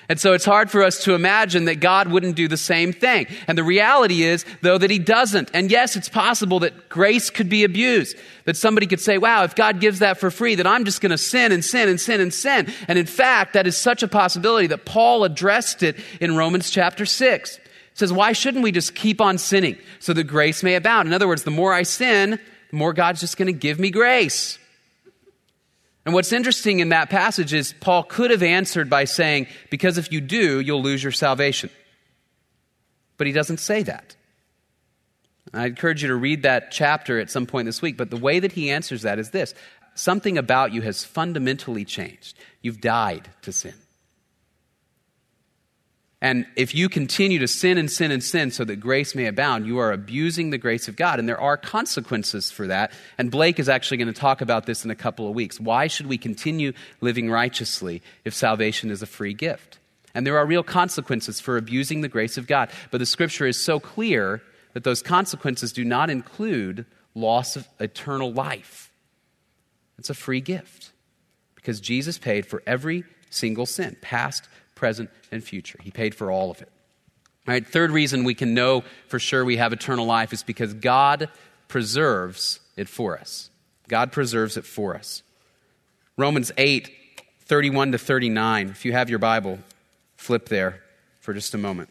And 0.08 0.20
so 0.20 0.34
it's 0.34 0.44
hard 0.44 0.70
for 0.70 0.82
us 0.82 1.02
to 1.04 1.14
imagine 1.14 1.64
that 1.64 1.80
God 1.80 2.08
wouldn't 2.08 2.36
do 2.36 2.46
the 2.46 2.56
same 2.56 2.92
thing. 2.92 3.26
And 3.48 3.58
the 3.58 3.64
reality 3.64 4.22
is, 4.22 4.44
though, 4.62 4.78
that 4.78 4.90
He 4.90 4.98
doesn't. 4.98 5.50
And 5.52 5.70
yes, 5.70 5.96
it's 5.96 6.08
possible 6.08 6.60
that 6.60 6.88
grace 6.88 7.28
could 7.28 7.48
be 7.48 7.64
abused. 7.64 8.16
That 8.44 8.56
somebody 8.56 8.86
could 8.86 9.00
say, 9.00 9.18
wow, 9.18 9.42
if 9.42 9.56
God 9.56 9.80
gives 9.80 9.98
that 9.98 10.18
for 10.18 10.30
free, 10.30 10.54
then 10.54 10.66
I'm 10.66 10.84
just 10.84 11.00
going 11.00 11.10
to 11.10 11.18
sin 11.18 11.50
and 11.50 11.64
sin 11.64 11.88
and 11.88 12.00
sin 12.00 12.20
and 12.20 12.32
sin. 12.32 12.72
And 12.86 12.98
in 12.98 13.06
fact, 13.06 13.54
that 13.54 13.66
is 13.66 13.76
such 13.76 14.02
a 14.04 14.08
possibility 14.08 14.68
that 14.68 14.84
Paul 14.84 15.24
addressed 15.24 15.82
it 15.82 15.96
in 16.20 16.36
Romans 16.36 16.70
chapter 16.70 17.04
6. 17.04 17.56
He 17.56 17.62
says, 17.94 18.12
why 18.12 18.32
shouldn't 18.32 18.62
we 18.62 18.72
just 18.72 18.94
keep 18.94 19.20
on 19.20 19.38
sinning 19.38 19.76
so 19.98 20.12
that 20.12 20.24
grace 20.24 20.62
may 20.62 20.74
abound? 20.74 21.08
In 21.08 21.14
other 21.14 21.26
words, 21.26 21.42
the 21.42 21.50
more 21.50 21.72
I 21.72 21.82
sin, 21.82 22.38
the 22.70 22.76
more 22.76 22.92
God's 22.92 23.20
just 23.20 23.36
going 23.36 23.46
to 23.46 23.58
give 23.58 23.80
me 23.80 23.90
grace. 23.90 24.58
And 26.06 26.14
what's 26.14 26.32
interesting 26.32 26.78
in 26.78 26.90
that 26.90 27.10
passage 27.10 27.52
is 27.52 27.74
Paul 27.80 28.04
could 28.04 28.30
have 28.30 28.44
answered 28.44 28.88
by 28.88 29.04
saying, 29.04 29.48
Because 29.70 29.98
if 29.98 30.12
you 30.12 30.20
do, 30.20 30.60
you'll 30.60 30.82
lose 30.82 31.02
your 31.02 31.10
salvation. 31.10 31.68
But 33.18 33.26
he 33.26 33.32
doesn't 33.32 33.58
say 33.58 33.82
that. 33.82 34.14
I 35.52 35.66
encourage 35.66 36.02
you 36.02 36.08
to 36.08 36.14
read 36.14 36.44
that 36.44 36.70
chapter 36.70 37.18
at 37.18 37.28
some 37.28 37.46
point 37.46 37.66
this 37.66 37.82
week, 37.82 37.96
but 37.96 38.10
the 38.10 38.16
way 38.16 38.38
that 38.38 38.52
he 38.52 38.70
answers 38.70 39.02
that 39.02 39.18
is 39.18 39.30
this 39.30 39.52
something 39.94 40.38
about 40.38 40.72
you 40.72 40.82
has 40.82 41.02
fundamentally 41.02 41.84
changed. 41.84 42.38
You've 42.62 42.80
died 42.80 43.30
to 43.42 43.52
sin. 43.52 43.74
And 46.26 46.44
if 46.56 46.74
you 46.74 46.88
continue 46.88 47.38
to 47.38 47.46
sin 47.46 47.78
and 47.78 47.88
sin 47.88 48.10
and 48.10 48.20
sin 48.20 48.50
so 48.50 48.64
that 48.64 48.80
grace 48.80 49.14
may 49.14 49.26
abound, 49.26 49.64
you 49.64 49.78
are 49.78 49.92
abusing 49.92 50.50
the 50.50 50.58
grace 50.58 50.88
of 50.88 50.96
God. 50.96 51.20
And 51.20 51.28
there 51.28 51.40
are 51.40 51.56
consequences 51.56 52.50
for 52.50 52.66
that. 52.66 52.90
And 53.16 53.30
Blake 53.30 53.60
is 53.60 53.68
actually 53.68 53.98
going 53.98 54.12
to 54.12 54.20
talk 54.20 54.40
about 54.40 54.66
this 54.66 54.84
in 54.84 54.90
a 54.90 54.96
couple 54.96 55.28
of 55.28 55.36
weeks. 55.36 55.60
Why 55.60 55.86
should 55.86 56.08
we 56.08 56.18
continue 56.18 56.72
living 57.00 57.30
righteously 57.30 58.02
if 58.24 58.34
salvation 58.34 58.90
is 58.90 59.02
a 59.02 59.06
free 59.06 59.34
gift? 59.34 59.78
And 60.16 60.26
there 60.26 60.36
are 60.36 60.44
real 60.44 60.64
consequences 60.64 61.38
for 61.38 61.56
abusing 61.56 62.00
the 62.00 62.08
grace 62.08 62.36
of 62.36 62.48
God. 62.48 62.70
But 62.90 62.98
the 62.98 63.06
scripture 63.06 63.46
is 63.46 63.64
so 63.64 63.78
clear 63.78 64.42
that 64.72 64.82
those 64.82 65.02
consequences 65.02 65.72
do 65.72 65.84
not 65.84 66.10
include 66.10 66.86
loss 67.14 67.54
of 67.54 67.68
eternal 67.78 68.32
life. 68.32 68.90
It's 69.96 70.10
a 70.10 70.14
free 70.14 70.40
gift 70.40 70.90
because 71.54 71.78
Jesus 71.78 72.18
paid 72.18 72.46
for 72.46 72.64
every 72.66 73.04
single 73.30 73.66
sin, 73.66 73.96
past, 74.00 74.48
present, 74.76 75.10
and 75.32 75.42
future. 75.42 75.80
He 75.82 75.90
paid 75.90 76.14
for 76.14 76.30
all 76.30 76.52
of 76.52 76.62
it. 76.62 76.68
All 77.48 77.54
right, 77.54 77.66
third 77.66 77.90
reason 77.90 78.22
we 78.22 78.34
can 78.34 78.54
know 78.54 78.84
for 79.08 79.18
sure 79.18 79.44
we 79.44 79.56
have 79.56 79.72
eternal 79.72 80.06
life 80.06 80.32
is 80.32 80.44
because 80.44 80.74
God 80.74 81.28
preserves 81.66 82.60
it 82.76 82.88
for 82.88 83.18
us. 83.18 83.50
God 83.88 84.12
preserves 84.12 84.56
it 84.56 84.64
for 84.64 84.94
us. 84.94 85.22
Romans 86.16 86.52
8, 86.56 86.90
31 87.40 87.92
to 87.92 87.98
39. 87.98 88.68
If 88.68 88.84
you 88.84 88.92
have 88.92 89.10
your 89.10 89.18
Bible, 89.18 89.58
flip 90.16 90.48
there 90.48 90.82
for 91.20 91.34
just 91.34 91.54
a 91.54 91.58
moment. 91.58 91.88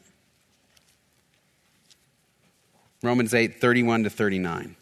Romans 3.02 3.34
8, 3.34 3.62
31 3.62 4.04
to 4.04 4.10
39. 4.10 4.76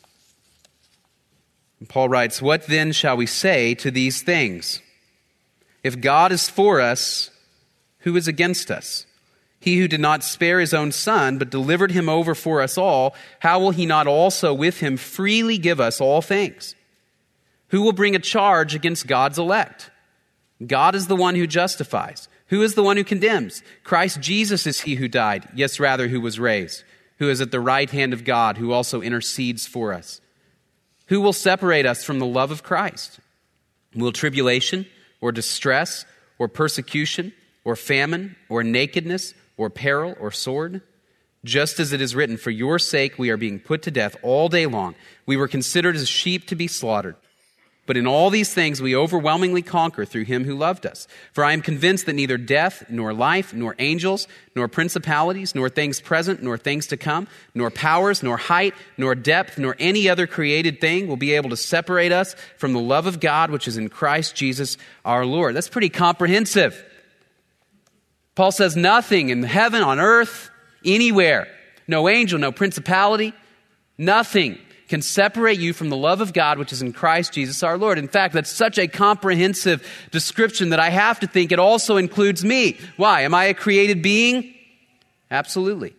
And 1.79 1.89
Paul 1.89 2.09
writes, 2.09 2.41
What 2.41 2.67
then 2.67 2.91
shall 2.93 3.17
we 3.17 3.25
say 3.25 3.75
to 3.75 3.91
these 3.91 4.21
things? 4.21 4.81
If 5.83 5.99
God 5.99 6.31
is 6.31 6.49
for 6.49 6.79
us, 6.79 7.29
who 8.03 8.15
is 8.15 8.27
against 8.27 8.71
us? 8.71 9.05
He 9.59 9.79
who 9.79 9.87
did 9.87 10.01
not 10.01 10.23
spare 10.23 10.59
his 10.59 10.73
own 10.73 10.91
son, 10.91 11.37
but 11.37 11.49
delivered 11.49 11.91
him 11.91 12.09
over 12.09 12.35
for 12.35 12.61
us 12.61 12.77
all, 12.77 13.15
how 13.39 13.59
will 13.59 13.71
he 13.71 13.85
not 13.85 14.07
also 14.07 14.53
with 14.53 14.79
him 14.79 14.97
freely 14.97 15.57
give 15.57 15.79
us 15.79 16.01
all 16.01 16.21
things? 16.21 16.75
Who 17.69 17.81
will 17.81 17.93
bring 17.93 18.15
a 18.15 18.19
charge 18.19 18.75
against 18.75 19.07
God's 19.07 19.39
elect? 19.39 19.89
God 20.65 20.95
is 20.95 21.07
the 21.07 21.15
one 21.15 21.35
who 21.35 21.47
justifies. 21.47 22.27
Who 22.47 22.61
is 22.61 22.75
the 22.75 22.83
one 22.83 22.97
who 22.97 23.03
condemns? 23.03 23.63
Christ 23.83 24.19
Jesus 24.19 24.67
is 24.67 24.81
he 24.81 24.95
who 24.95 25.07
died, 25.07 25.47
yes, 25.55 25.79
rather, 25.79 26.09
who 26.09 26.19
was 26.19 26.39
raised, 26.39 26.83
who 27.17 27.29
is 27.29 27.39
at 27.39 27.51
the 27.51 27.61
right 27.61 27.89
hand 27.89 28.13
of 28.13 28.25
God, 28.25 28.57
who 28.57 28.73
also 28.73 29.01
intercedes 29.01 29.65
for 29.65 29.93
us. 29.93 30.19
Who 31.07 31.21
will 31.21 31.33
separate 31.33 31.85
us 31.85 32.03
from 32.03 32.19
the 32.19 32.25
love 32.25 32.51
of 32.51 32.63
Christ? 32.63 33.19
Will 33.95 34.11
tribulation, 34.11 34.85
or 35.21 35.31
distress, 35.31 36.05
or 36.37 36.47
persecution, 36.47 37.33
or 37.63 37.75
famine, 37.75 38.35
or 38.49 38.63
nakedness, 38.63 39.33
or 39.57 39.69
peril, 39.69 40.15
or 40.19 40.31
sword? 40.31 40.81
Just 41.45 41.79
as 41.79 41.91
it 41.91 42.01
is 42.01 42.15
written, 42.15 42.37
For 42.37 42.51
your 42.51 42.79
sake 42.79 43.19
we 43.19 43.29
are 43.29 43.37
being 43.37 43.59
put 43.59 43.81
to 43.83 43.91
death 43.91 44.15
all 44.21 44.49
day 44.49 44.65
long. 44.65 44.95
We 45.25 45.37
were 45.37 45.47
considered 45.47 45.95
as 45.95 46.07
sheep 46.07 46.47
to 46.47 46.55
be 46.55 46.67
slaughtered. 46.67 47.15
But 47.85 47.97
in 47.97 48.07
all 48.07 48.29
these 48.29 48.53
things 48.53 48.81
we 48.81 48.95
overwhelmingly 48.95 49.61
conquer 49.61 50.05
through 50.05 50.23
him 50.23 50.45
who 50.45 50.55
loved 50.55 50.85
us. 50.85 51.05
For 51.33 51.43
I 51.43 51.51
am 51.51 51.61
convinced 51.61 52.05
that 52.05 52.13
neither 52.13 52.37
death, 52.37 52.85
nor 52.89 53.13
life, 53.13 53.53
nor 53.53 53.75
angels, 53.77 54.25
nor 54.55 54.69
principalities, 54.69 55.53
nor 55.53 55.67
things 55.67 55.99
present, 55.99 56.41
nor 56.41 56.57
things 56.57 56.87
to 56.87 56.97
come, 56.97 57.27
nor 57.53 57.69
powers, 57.69 58.23
nor 58.23 58.37
height, 58.37 58.73
nor 58.97 59.15
depth, 59.15 59.57
nor 59.57 59.75
any 59.79 60.07
other 60.07 60.27
created 60.27 60.79
thing 60.79 61.07
will 61.07 61.17
be 61.17 61.33
able 61.33 61.49
to 61.49 61.57
separate 61.57 62.13
us 62.13 62.35
from 62.57 62.71
the 62.71 62.79
love 62.79 63.05
of 63.05 63.19
God 63.19 63.51
which 63.51 63.67
is 63.67 63.75
in 63.75 63.89
Christ 63.89 64.33
Jesus 64.33 64.77
our 65.03 65.25
Lord. 65.25 65.53
That's 65.53 65.69
pretty 65.69 65.89
comprehensive. 65.89 66.85
Paul 68.35 68.51
says 68.51 68.75
nothing 68.75 69.29
in 69.29 69.43
heaven, 69.43 69.83
on 69.83 69.99
earth, 69.99 70.49
anywhere, 70.83 71.47
no 71.87 72.09
angel, 72.09 72.39
no 72.39 72.51
principality, 72.51 73.33
nothing 73.97 74.57
can 74.89 75.01
separate 75.01 75.59
you 75.59 75.73
from 75.73 75.89
the 75.89 75.97
love 75.97 76.21
of 76.21 76.33
God 76.33 76.57
which 76.59 76.71
is 76.71 76.81
in 76.81 76.93
Christ 76.93 77.33
Jesus 77.33 77.63
our 77.63 77.77
Lord. 77.77 77.97
In 77.97 78.07
fact, 78.07 78.33
that's 78.33 78.51
such 78.51 78.77
a 78.77 78.87
comprehensive 78.87 79.87
description 80.11 80.69
that 80.69 80.79
I 80.79 80.89
have 80.89 81.19
to 81.21 81.27
think 81.27 81.51
it 81.51 81.59
also 81.59 81.97
includes 81.97 82.43
me. 82.43 82.77
Why? 82.97 83.21
Am 83.21 83.33
I 83.33 83.45
a 83.45 83.53
created 83.53 84.01
being? 84.01 84.53
Absolutely. 85.31 85.95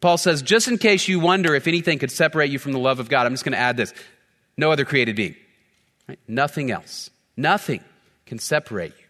Paul 0.00 0.16
says, 0.16 0.42
just 0.42 0.68
in 0.68 0.78
case 0.78 1.08
you 1.08 1.20
wonder 1.20 1.54
if 1.54 1.66
anything 1.66 1.98
could 1.98 2.10
separate 2.12 2.50
you 2.50 2.58
from 2.58 2.72
the 2.72 2.78
love 2.78 3.00
of 3.00 3.08
God, 3.08 3.26
I'm 3.26 3.32
just 3.32 3.44
going 3.44 3.52
to 3.52 3.58
add 3.58 3.76
this 3.76 3.92
no 4.56 4.70
other 4.70 4.84
created 4.84 5.16
being. 5.16 5.36
Right? 6.08 6.18
Nothing 6.26 6.70
else. 6.70 7.10
Nothing 7.36 7.82
can 8.26 8.38
separate 8.38 8.92
you. 8.98 9.07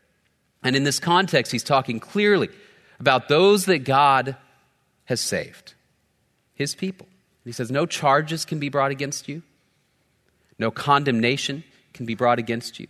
And 0.63 0.75
in 0.75 0.85
this 0.85 0.99
context, 0.99 1.53
he's 1.53 1.63
talking 1.63 2.01
clearly 2.01 2.49
about 2.99 3.29
those 3.29 3.67
that 3.67 3.81
God 3.81 4.37
has 5.05 5.21
saved, 5.21 5.75
his 6.55 6.75
people. 6.75 7.07
He 7.45 7.53
says, 7.53 7.71
No 7.71 7.87
charges 7.87 8.45
can 8.45 8.59
be 8.59 8.69
brought 8.69 8.91
against 8.91 9.29
you, 9.29 9.43
no 10.59 10.71
condemnation 10.71 11.65
can 11.93 12.07
be 12.07 12.15
brought 12.15 12.39
against 12.39 12.79
you. 12.79 12.89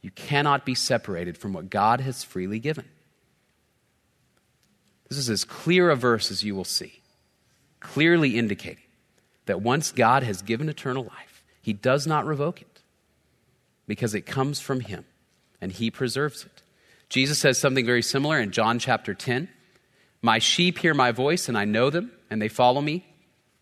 You 0.00 0.10
cannot 0.10 0.66
be 0.66 0.74
separated 0.74 1.38
from 1.38 1.52
what 1.52 1.70
God 1.70 2.00
has 2.00 2.24
freely 2.24 2.58
given. 2.58 2.86
This 5.08 5.18
is 5.18 5.30
as 5.30 5.44
clear 5.44 5.90
a 5.90 5.96
verse 5.96 6.30
as 6.30 6.42
you 6.42 6.56
will 6.56 6.64
see, 6.64 7.02
clearly 7.80 8.38
indicating 8.38 8.82
that 9.46 9.60
once 9.60 9.92
God 9.92 10.22
has 10.22 10.42
given 10.42 10.68
eternal 10.68 11.04
life, 11.04 11.44
he 11.60 11.72
does 11.72 12.06
not 12.06 12.26
revoke 12.26 12.62
it 12.62 12.80
because 13.86 14.14
it 14.14 14.22
comes 14.22 14.58
from 14.58 14.80
him 14.80 15.04
and 15.60 15.70
he 15.70 15.90
preserves 15.90 16.44
it. 16.44 16.61
Jesus 17.12 17.38
says 17.38 17.58
something 17.58 17.84
very 17.84 18.00
similar 18.00 18.40
in 18.40 18.52
John 18.52 18.78
chapter 18.78 19.12
10. 19.12 19.46
My 20.22 20.38
sheep 20.38 20.78
hear 20.78 20.94
my 20.94 21.12
voice, 21.12 21.46
and 21.46 21.58
I 21.58 21.66
know 21.66 21.90
them, 21.90 22.10
and 22.30 22.40
they 22.40 22.48
follow 22.48 22.80
me, 22.80 23.04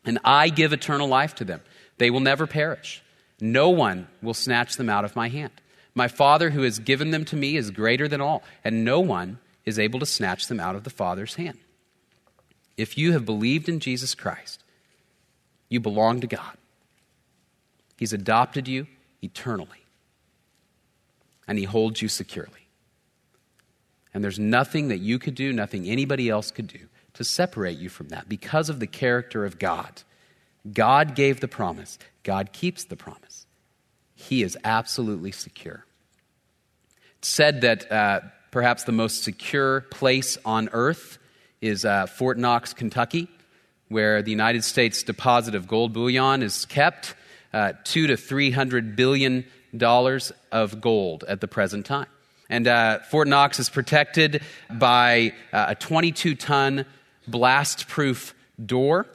and 0.04 0.20
I 0.24 0.50
give 0.50 0.72
eternal 0.72 1.08
life 1.08 1.34
to 1.34 1.44
them. 1.44 1.60
They 1.98 2.10
will 2.10 2.20
never 2.20 2.46
perish. 2.46 3.02
No 3.40 3.70
one 3.70 4.06
will 4.22 4.34
snatch 4.34 4.76
them 4.76 4.88
out 4.88 5.04
of 5.04 5.16
my 5.16 5.28
hand. 5.28 5.50
My 5.96 6.06
Father 6.06 6.50
who 6.50 6.62
has 6.62 6.78
given 6.78 7.10
them 7.10 7.24
to 7.24 7.34
me 7.34 7.56
is 7.56 7.72
greater 7.72 8.06
than 8.06 8.20
all, 8.20 8.44
and 8.62 8.84
no 8.84 9.00
one 9.00 9.40
is 9.64 9.80
able 9.80 9.98
to 9.98 10.06
snatch 10.06 10.46
them 10.46 10.60
out 10.60 10.76
of 10.76 10.84
the 10.84 10.88
Father's 10.88 11.34
hand. 11.34 11.58
If 12.76 12.96
you 12.96 13.14
have 13.14 13.26
believed 13.26 13.68
in 13.68 13.80
Jesus 13.80 14.14
Christ, 14.14 14.62
you 15.68 15.80
belong 15.80 16.20
to 16.20 16.28
God. 16.28 16.56
He's 17.96 18.12
adopted 18.12 18.68
you 18.68 18.86
eternally, 19.22 19.84
and 21.48 21.58
He 21.58 21.64
holds 21.64 22.00
you 22.00 22.06
securely. 22.06 22.59
And 24.12 24.24
there's 24.24 24.38
nothing 24.38 24.88
that 24.88 24.98
you 24.98 25.18
could 25.18 25.34
do, 25.34 25.52
nothing 25.52 25.86
anybody 25.86 26.28
else 26.28 26.50
could 26.50 26.66
do 26.66 26.80
to 27.14 27.24
separate 27.24 27.78
you 27.78 27.88
from 27.88 28.08
that 28.08 28.28
because 28.28 28.68
of 28.68 28.80
the 28.80 28.86
character 28.86 29.44
of 29.44 29.58
God. 29.58 30.02
God 30.72 31.14
gave 31.14 31.40
the 31.40 31.48
promise, 31.48 31.98
God 32.22 32.52
keeps 32.52 32.84
the 32.84 32.96
promise. 32.96 33.46
He 34.14 34.42
is 34.42 34.58
absolutely 34.64 35.32
secure. 35.32 35.86
It's 37.18 37.28
said 37.28 37.62
that 37.62 37.90
uh, 37.90 38.20
perhaps 38.50 38.84
the 38.84 38.92
most 38.92 39.24
secure 39.24 39.82
place 39.82 40.36
on 40.44 40.68
earth 40.72 41.18
is 41.60 41.84
uh, 41.84 42.06
Fort 42.06 42.38
Knox, 42.38 42.74
Kentucky, 42.74 43.28
where 43.88 44.22
the 44.22 44.30
United 44.30 44.64
States 44.64 45.02
deposit 45.02 45.54
of 45.54 45.66
gold 45.66 45.92
bullion 45.92 46.42
is 46.42 46.66
kept, 46.66 47.14
uh, 47.52 47.72
two 47.84 48.06
to 48.06 48.16
three 48.16 48.50
hundred 48.50 48.96
billion 48.96 49.44
dollars 49.76 50.32
of 50.52 50.80
gold 50.80 51.24
at 51.28 51.40
the 51.40 51.48
present 51.48 51.86
time. 51.86 52.06
And 52.50 52.66
uh, 52.66 52.98
Fort 52.98 53.28
Knox 53.28 53.58
is 53.58 53.70
protected 53.70 54.42
by 54.70 55.32
uh, 55.52 55.66
a 55.68 55.74
22 55.76 56.34
ton 56.34 56.84
blast 57.26 57.88
proof 57.88 58.34
door. 58.64 59.06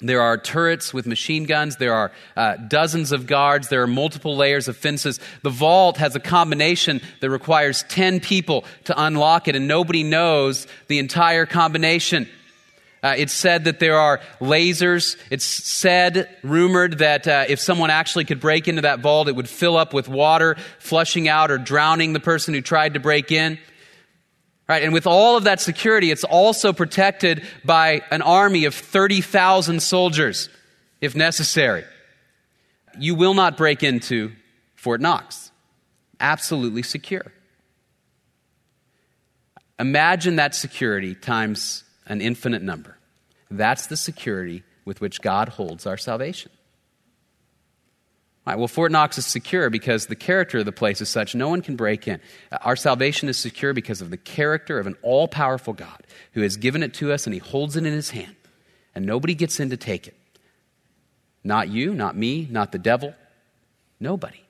There 0.00 0.20
are 0.20 0.36
turrets 0.36 0.92
with 0.92 1.06
machine 1.06 1.44
guns. 1.44 1.76
There 1.76 1.94
are 1.94 2.10
uh, 2.36 2.56
dozens 2.56 3.12
of 3.12 3.26
guards. 3.26 3.68
There 3.68 3.82
are 3.82 3.86
multiple 3.86 4.36
layers 4.36 4.66
of 4.66 4.76
fences. 4.76 5.20
The 5.42 5.50
vault 5.50 5.98
has 5.98 6.16
a 6.16 6.20
combination 6.20 7.00
that 7.20 7.30
requires 7.30 7.84
10 7.84 8.18
people 8.18 8.64
to 8.84 9.02
unlock 9.02 9.46
it, 9.46 9.54
and 9.54 9.68
nobody 9.68 10.02
knows 10.02 10.66
the 10.88 10.98
entire 10.98 11.46
combination. 11.46 12.28
Uh, 13.04 13.12
it's 13.18 13.34
said 13.34 13.64
that 13.64 13.80
there 13.80 13.98
are 13.98 14.18
lasers. 14.40 15.18
It's 15.30 15.44
said, 15.44 16.26
rumored, 16.42 16.98
that 16.98 17.28
uh, 17.28 17.44
if 17.46 17.60
someone 17.60 17.90
actually 17.90 18.24
could 18.24 18.40
break 18.40 18.66
into 18.66 18.80
that 18.80 19.00
vault, 19.00 19.28
it 19.28 19.36
would 19.36 19.48
fill 19.48 19.76
up 19.76 19.92
with 19.92 20.08
water, 20.08 20.56
flushing 20.78 21.28
out 21.28 21.50
or 21.50 21.58
drowning 21.58 22.14
the 22.14 22.20
person 22.20 22.54
who 22.54 22.62
tried 22.62 22.94
to 22.94 23.00
break 23.00 23.30
in. 23.30 23.58
Right, 24.66 24.82
and 24.82 24.94
with 24.94 25.06
all 25.06 25.36
of 25.36 25.44
that 25.44 25.60
security, 25.60 26.10
it's 26.10 26.24
also 26.24 26.72
protected 26.72 27.46
by 27.62 28.00
an 28.10 28.22
army 28.22 28.64
of 28.64 28.74
30,000 28.74 29.82
soldiers, 29.82 30.48
if 31.02 31.14
necessary. 31.14 31.84
You 32.98 33.14
will 33.16 33.34
not 33.34 33.58
break 33.58 33.82
into 33.82 34.32
Fort 34.76 35.02
Knox. 35.02 35.52
Absolutely 36.20 36.82
secure. 36.82 37.34
Imagine 39.78 40.36
that 40.36 40.54
security 40.54 41.14
times 41.14 41.83
an 42.06 42.20
infinite 42.20 42.62
number. 42.62 42.96
That's 43.50 43.86
the 43.86 43.96
security 43.96 44.62
with 44.84 45.00
which 45.00 45.20
God 45.20 45.48
holds 45.50 45.86
our 45.86 45.96
salvation. 45.96 46.50
Right, 48.46 48.58
well, 48.58 48.68
Fort 48.68 48.92
Knox 48.92 49.16
is 49.16 49.24
secure 49.24 49.70
because 49.70 50.06
the 50.06 50.14
character 50.14 50.58
of 50.58 50.66
the 50.66 50.72
place 50.72 51.00
is 51.00 51.08
such 51.08 51.34
no 51.34 51.48
one 51.48 51.62
can 51.62 51.76
break 51.76 52.06
in. 52.06 52.20
Our 52.60 52.76
salvation 52.76 53.30
is 53.30 53.38
secure 53.38 53.72
because 53.72 54.02
of 54.02 54.10
the 54.10 54.18
character 54.18 54.78
of 54.78 54.86
an 54.86 54.96
all 55.00 55.28
powerful 55.28 55.72
God 55.72 56.06
who 56.32 56.42
has 56.42 56.58
given 56.58 56.82
it 56.82 56.92
to 56.94 57.10
us 57.10 57.26
and 57.26 57.32
he 57.32 57.40
holds 57.40 57.74
it 57.76 57.86
in 57.86 57.92
his 57.92 58.10
hand, 58.10 58.36
and 58.94 59.06
nobody 59.06 59.34
gets 59.34 59.60
in 59.60 59.70
to 59.70 59.78
take 59.78 60.06
it. 60.06 60.14
Not 61.42 61.68
you, 61.68 61.94
not 61.94 62.16
me, 62.16 62.46
not 62.50 62.70
the 62.70 62.78
devil, 62.78 63.14
nobody. 63.98 64.40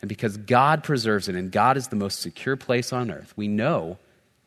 And 0.00 0.08
because 0.08 0.38
God 0.38 0.82
preserves 0.82 1.28
it 1.28 1.34
and 1.34 1.52
God 1.52 1.76
is 1.76 1.88
the 1.88 1.96
most 1.96 2.20
secure 2.20 2.56
place 2.56 2.94
on 2.94 3.10
earth, 3.10 3.34
we 3.36 3.46
know 3.46 3.98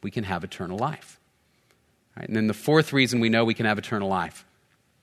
we 0.03 0.11
can 0.11 0.23
have 0.23 0.43
eternal 0.43 0.77
life. 0.77 1.19
Right, 2.17 2.27
and 2.27 2.35
then 2.35 2.47
the 2.47 2.53
fourth 2.53 2.93
reason 2.93 3.19
we 3.19 3.29
know 3.29 3.45
we 3.45 3.53
can 3.53 3.65
have 3.65 3.77
eternal 3.77 4.09
life 4.09 4.45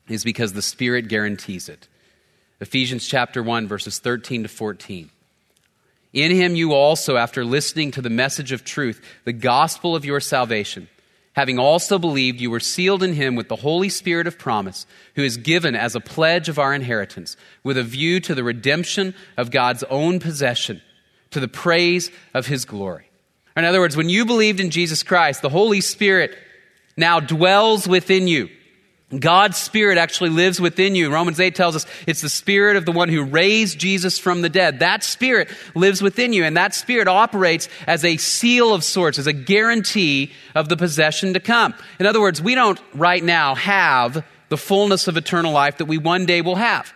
is 0.07 0.23
because 0.23 0.53
the 0.53 0.61
Spirit 0.61 1.07
guarantees 1.07 1.67
it. 1.67 1.87
Ephesians 2.59 3.07
chapter 3.07 3.41
1, 3.43 3.67
verses 3.67 3.99
13 3.99 4.43
to 4.43 4.49
14. 4.49 5.09
In 6.13 6.31
him 6.31 6.55
you 6.55 6.73
also, 6.73 7.17
after 7.17 7.43
listening 7.43 7.91
to 7.91 8.01
the 8.01 8.09
message 8.09 8.51
of 8.51 8.63
truth, 8.63 9.01
the 9.23 9.33
gospel 9.33 9.95
of 9.95 10.05
your 10.05 10.19
salvation, 10.19 10.87
having 11.33 11.57
also 11.57 11.97
believed, 11.97 12.41
you 12.41 12.51
were 12.51 12.59
sealed 12.59 13.01
in 13.01 13.13
him 13.13 13.35
with 13.35 13.47
the 13.47 13.55
Holy 13.57 13.89
Spirit 13.89 14.27
of 14.27 14.37
promise, 14.37 14.85
who 15.15 15.23
is 15.23 15.37
given 15.37 15.75
as 15.75 15.95
a 15.95 16.01
pledge 16.01 16.49
of 16.49 16.59
our 16.59 16.73
inheritance, 16.73 17.37
with 17.63 17.77
a 17.77 17.83
view 17.83 18.19
to 18.19 18.35
the 18.35 18.43
redemption 18.43 19.15
of 19.37 19.51
God's 19.51 19.83
own 19.83 20.19
possession, 20.19 20.81
to 21.31 21.39
the 21.39 21.47
praise 21.47 22.11
of 22.33 22.47
his 22.47 22.65
glory. 22.65 23.10
In 23.55 23.65
other 23.65 23.79
words, 23.79 23.97
when 23.97 24.09
you 24.09 24.25
believed 24.25 24.59
in 24.59 24.69
Jesus 24.69 25.03
Christ, 25.03 25.41
the 25.41 25.49
Holy 25.49 25.81
Spirit 25.81 26.37
now 26.95 27.19
dwells 27.19 27.87
within 27.87 28.27
you. 28.27 28.49
God's 29.19 29.57
Spirit 29.57 29.97
actually 29.97 30.29
lives 30.29 30.61
within 30.61 30.95
you. 30.95 31.11
Romans 31.11 31.39
8 31.39 31.53
tells 31.53 31.75
us 31.75 31.85
it's 32.07 32.21
the 32.21 32.29
Spirit 32.29 32.77
of 32.77 32.85
the 32.85 32.93
one 32.93 33.09
who 33.09 33.23
raised 33.23 33.77
Jesus 33.77 34.17
from 34.17 34.41
the 34.41 34.49
dead. 34.49 34.79
That 34.79 35.03
Spirit 35.03 35.49
lives 35.75 36.01
within 36.01 36.31
you, 36.31 36.45
and 36.45 36.55
that 36.55 36.73
Spirit 36.73 37.09
operates 37.09 37.67
as 37.87 38.05
a 38.05 38.15
seal 38.17 38.73
of 38.73 38.85
sorts, 38.85 39.19
as 39.19 39.27
a 39.27 39.33
guarantee 39.33 40.31
of 40.55 40.69
the 40.69 40.77
possession 40.77 41.33
to 41.33 41.41
come. 41.41 41.73
In 41.99 42.05
other 42.05 42.21
words, 42.21 42.41
we 42.41 42.55
don't 42.55 42.79
right 42.93 43.23
now 43.23 43.55
have 43.55 44.25
the 44.47 44.57
fullness 44.57 45.09
of 45.09 45.17
eternal 45.17 45.51
life 45.51 45.77
that 45.77 45.85
we 45.85 45.97
one 45.97 46.25
day 46.25 46.41
will 46.41 46.55
have. 46.55 46.93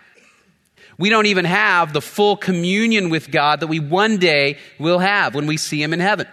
We 0.98 1.10
don't 1.10 1.26
even 1.26 1.44
have 1.44 1.92
the 1.92 2.00
full 2.00 2.38
communion 2.38 3.10
with 3.10 3.30
God 3.30 3.60
that 3.60 3.66
we 3.66 3.80
one 3.80 4.16
day 4.16 4.56
will 4.78 4.98
have 4.98 5.34
when 5.34 5.46
we 5.46 5.58
see 5.58 5.82
Him 5.82 5.92
in 5.92 6.00
heaven. 6.00 6.26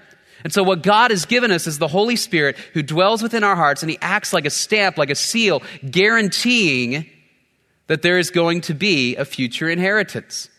And 0.44 0.52
so, 0.52 0.64
what 0.64 0.84
God 0.84 1.12
has 1.12 1.26
given 1.26 1.52
us 1.52 1.68
is 1.68 1.80
the 1.80 1.88
Holy 1.88 2.16
Spirit 2.16 2.58
who 2.74 2.84
dwells 2.84 3.24
within 3.24 3.44
our 3.44 3.56
hearts 3.56 3.82
and 3.82 3.90
He 3.90 3.98
acts 4.02 4.34
like 4.34 4.46
a 4.46 4.50
stamp, 4.50 4.98
like 4.98 5.10
a 5.10 5.16
seal, 5.16 5.62
guaranteeing 5.90 7.10
that 7.88 8.02
there 8.02 8.18
is 8.18 8.32
going 8.32 8.62
to 8.62 8.74
be 8.74 9.16
a 9.16 9.26
future 9.26 9.70
inheritance. 9.70 10.50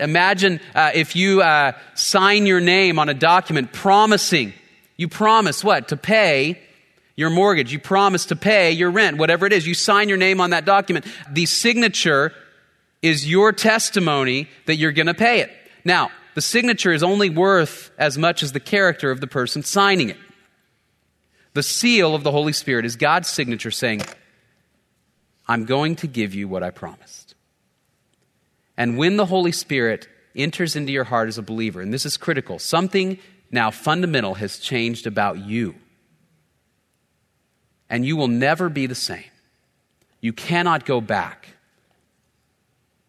Imagine 0.00 0.60
uh, 0.74 0.92
if 0.94 1.16
you 1.16 1.42
uh, 1.42 1.72
sign 1.94 2.46
your 2.46 2.60
name 2.60 2.98
on 2.98 3.08
a 3.08 3.14
document 3.14 3.72
promising, 3.72 4.52
you 4.96 5.08
promise 5.08 5.64
what? 5.64 5.88
To 5.88 5.96
pay 5.96 6.60
your 7.16 7.30
mortgage. 7.30 7.72
You 7.72 7.80
promise 7.80 8.26
to 8.26 8.36
pay 8.36 8.70
your 8.70 8.90
rent, 8.90 9.16
whatever 9.16 9.44
it 9.44 9.52
is. 9.52 9.66
You 9.66 9.74
sign 9.74 10.08
your 10.08 10.18
name 10.18 10.40
on 10.40 10.50
that 10.50 10.64
document. 10.64 11.04
The 11.32 11.46
signature 11.46 12.32
is 13.02 13.28
your 13.28 13.52
testimony 13.52 14.48
that 14.66 14.76
you're 14.76 14.92
going 14.92 15.06
to 15.06 15.14
pay 15.14 15.40
it. 15.40 15.50
Now, 15.84 16.10
the 16.38 16.42
signature 16.42 16.92
is 16.92 17.02
only 17.02 17.30
worth 17.30 17.90
as 17.98 18.16
much 18.16 18.44
as 18.44 18.52
the 18.52 18.60
character 18.60 19.10
of 19.10 19.20
the 19.20 19.26
person 19.26 19.64
signing 19.64 20.08
it. 20.08 20.16
The 21.54 21.64
seal 21.64 22.14
of 22.14 22.22
the 22.22 22.30
Holy 22.30 22.52
Spirit 22.52 22.84
is 22.84 22.94
God's 22.94 23.28
signature 23.28 23.72
saying, 23.72 24.02
I'm 25.48 25.64
going 25.64 25.96
to 25.96 26.06
give 26.06 26.36
you 26.36 26.46
what 26.46 26.62
I 26.62 26.70
promised. 26.70 27.34
And 28.76 28.96
when 28.96 29.16
the 29.16 29.26
Holy 29.26 29.50
Spirit 29.50 30.06
enters 30.36 30.76
into 30.76 30.92
your 30.92 31.02
heart 31.02 31.26
as 31.26 31.38
a 31.38 31.42
believer, 31.42 31.80
and 31.80 31.92
this 31.92 32.06
is 32.06 32.16
critical, 32.16 32.60
something 32.60 33.18
now 33.50 33.72
fundamental 33.72 34.34
has 34.34 34.60
changed 34.60 35.08
about 35.08 35.38
you. 35.38 35.74
And 37.90 38.06
you 38.06 38.16
will 38.16 38.28
never 38.28 38.68
be 38.68 38.86
the 38.86 38.94
same. 38.94 39.24
You 40.20 40.32
cannot 40.32 40.86
go 40.86 41.00
back 41.00 41.48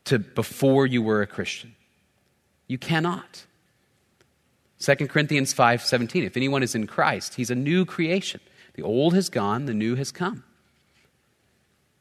to 0.06 0.18
before 0.18 0.88
you 0.88 1.04
were 1.04 1.22
a 1.22 1.28
Christian. 1.28 1.76
You 2.70 2.78
cannot. 2.78 3.46
2 4.80 5.10
Corinthians 5.10 5.54
5:17 5.54 6.24
If 6.24 6.38
anyone 6.38 6.64
is 6.64 6.76
in 6.76 6.88
Christ, 6.88 7.36
he's 7.36 7.50
a 7.50 7.56
new 7.56 7.84
creation. 7.84 8.40
The 8.76 8.84
old 8.84 9.14
has 9.14 9.28
gone, 9.28 9.66
the 9.66 9.74
new 9.74 9.96
has 9.96 10.14
come. 10.14 10.46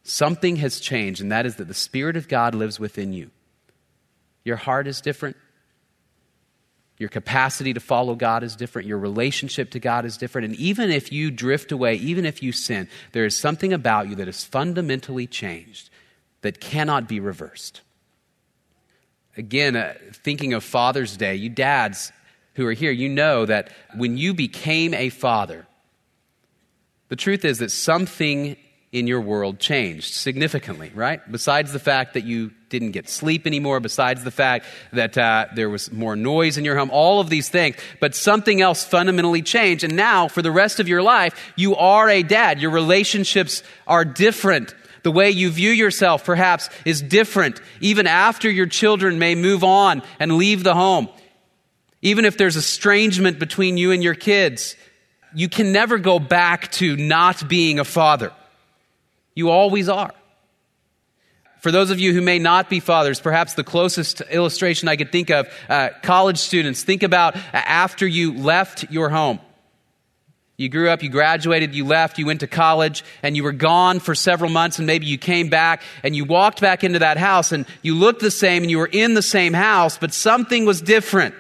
Something 0.05 0.57
has 0.57 0.79
changed, 0.79 1.21
and 1.21 1.33
that 1.33 1.45
is 1.45 1.57
that 1.57 1.67
the 1.67 1.75
Spirit 1.75 2.17
of 2.17 2.29
God 2.29 2.55
lives 2.55 2.79
within 2.79 3.13
you. 3.13 3.31
Your 4.45 4.57
heart 4.57 4.87
is 4.87 5.01
different. 5.01 5.37
Your 6.99 7.09
capacity 7.09 7.73
to 7.73 7.81
follow 7.81 8.15
God 8.15 8.43
is 8.43 8.57
different. 8.57 8.89
Your 8.89 8.99
relationship 8.99 9.71
to 9.71 9.81
God 9.81 10.05
is 10.05 10.17
different. 10.17 10.47
And 10.47 10.57
even 10.57 10.91
if 10.91 11.13
you 11.13 11.31
drift 11.31 11.73
away, 11.73 11.95
even 11.95 12.25
if 12.25 12.43
you 12.43 12.53
sin, 12.53 12.89
there 13.13 13.25
is 13.25 13.39
something 13.39 13.73
about 13.73 14.09
you 14.09 14.17
that 14.17 14.29
is 14.29 14.45
fundamentally 14.45 15.27
changed 15.27 15.91
that 16.43 16.61
cannot 16.61 17.09
be 17.09 17.21
reversed. 17.21 17.83
Again, 19.39 19.77
uh, 19.77 19.95
thinking 20.13 20.53
of 20.53 20.65
Father's 20.65 21.17
Day, 21.17 21.37
you 21.37 21.49
dads 21.49 22.11
who 22.55 22.67
are 22.67 22.73
here, 22.73 22.91
you 22.91 23.09
know 23.09 23.47
that 23.47 23.71
when 23.97 24.19
you 24.19 24.35
became 24.35 24.93
a 24.95 25.11
father, 25.11 25.65
the 27.09 27.15
truth 27.15 27.45
is 27.45 27.59
that 27.59 27.71
something 27.71 28.57
in 28.91 29.07
your 29.07 29.21
world 29.21 29.61
changed 29.61 30.13
significantly, 30.13 30.91
right? 30.93 31.21
Besides 31.31 31.73
the 31.73 31.79
fact 31.79 32.15
that 32.15 32.25
you 32.25 32.51
didn't 32.69 32.91
get 32.91 33.09
sleep 33.09 33.47
anymore, 33.47 33.79
besides 33.79 34.25
the 34.25 34.31
fact 34.33 34.67
that 34.93 35.17
uh, 35.17 35.47
there 35.55 35.71
was 35.71 35.93
more 35.93 36.17
noise 36.17 36.59
in 36.59 36.65
your 36.65 36.77
home, 36.77 36.91
all 36.91 37.21
of 37.21 37.31
these 37.31 37.49
things, 37.49 37.77
but 38.01 38.17
something 38.17 38.61
else 38.61 38.85
fundamentally 38.85 39.43
changed. 39.43 39.85
And 39.85 39.95
now, 39.95 40.27
for 40.27 40.43
the 40.43 40.51
rest 40.51 40.81
of 40.81 40.89
your 40.89 41.03
life, 41.03 41.53
you 41.55 41.77
are 41.77 42.09
a 42.09 42.25
dad. 42.25 42.61
Your 42.61 42.73
relationships 42.73 43.63
are 43.87 44.05
different. 44.05 44.75
The 45.03 45.13
way 45.13 45.31
you 45.31 45.51
view 45.51 45.71
yourself, 45.71 46.25
perhaps, 46.25 46.69
is 46.85 47.03
different, 47.03 47.61
even 47.81 48.07
after 48.07 48.51
your 48.51 48.67
children 48.67 49.19
may 49.19 49.35
move 49.35 49.65
on 49.65 50.03
and 50.19 50.37
leave 50.37 50.65
the 50.65 50.75
home. 50.75 51.09
Even 52.03 52.25
if 52.25 52.37
there's 52.37 52.57
estrangement 52.57 53.39
between 53.39 53.77
you 53.77 53.93
and 53.93 54.03
your 54.03 54.15
kids, 54.15 54.77
you 55.35 55.49
can 55.49 55.73
never 55.73 55.99
go 55.99 56.19
back 56.19 56.71
to 56.73 56.97
not 56.97 57.49
being 57.49 57.79
a 57.79 57.85
father. 57.85 58.33
You 59.35 59.51
always 59.51 59.89
are. 59.89 60.13
For 61.61 61.73
those 61.73 61.91
of 61.91 61.99
you 61.99 62.13
who 62.13 62.21
may 62.21 62.39
not 62.39 62.71
be 62.71 62.79
fathers, 62.79 63.21
perhaps 63.21 63.55
the 63.55 63.65
closest 63.65 64.21
illustration 64.21 64.89
I 64.89 64.97
could 64.97 65.11
think 65.11 65.31
of, 65.31 65.49
uh, 65.69 65.91
college 66.03 66.39
students, 66.39 66.85
think 66.85 67.03
about 67.03 67.37
after 67.53 68.07
you 68.07 68.33
left 68.33 68.91
your 68.91 69.09
home. 69.09 69.41
You 70.59 70.69
grew 70.69 70.91
up, 70.91 71.05
you 71.05 71.09
graduated, 71.09 71.73
you 71.73 71.85
left, 71.85 72.19
you 72.19 72.27
went 72.27 72.41
to 72.41 72.49
college, 72.49 73.05
and 73.23 73.37
you 73.37 73.45
were 73.45 73.53
gone 73.53 74.01
for 74.01 74.13
several 74.13 74.51
months, 74.51 74.79
and 74.79 74.89
maybe 74.89 75.07
you 75.07 75.17
came 75.17 75.49
back 75.49 75.83
and 76.03 76.17
you 76.17 76.25
walked 76.25 76.61
back 76.61 76.83
into 76.83 76.99
that 76.99 77.17
house 77.17 77.53
and 77.53 77.65
you 77.81 77.95
looked 77.95 78.21
the 78.21 78.31
same 78.31 78.65
and 78.65 78.71
you 78.71 78.79
were 78.79 78.91
in 78.91 79.15
the 79.15 79.23
same 79.23 79.53
house, 79.53 79.97
but 79.97 80.13
something 80.13 80.67
was 80.67 80.83
different. 80.83 81.37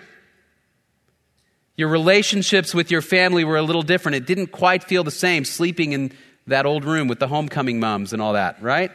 Your 1.76 1.88
relationships 1.88 2.72
with 2.72 2.92
your 2.92 3.02
family 3.02 3.42
were 3.42 3.56
a 3.56 3.62
little 3.62 3.82
different. 3.82 4.14
It 4.14 4.26
didn't 4.26 4.48
quite 4.48 4.84
feel 4.84 5.02
the 5.02 5.10
same 5.10 5.44
sleeping 5.44 5.92
in 5.92 6.12
that 6.46 6.64
old 6.64 6.84
room 6.84 7.08
with 7.08 7.18
the 7.18 7.28
homecoming 7.28 7.80
moms 7.80 8.12
and 8.12 8.22
all 8.22 8.34
that, 8.34 8.62
right? 8.62 8.92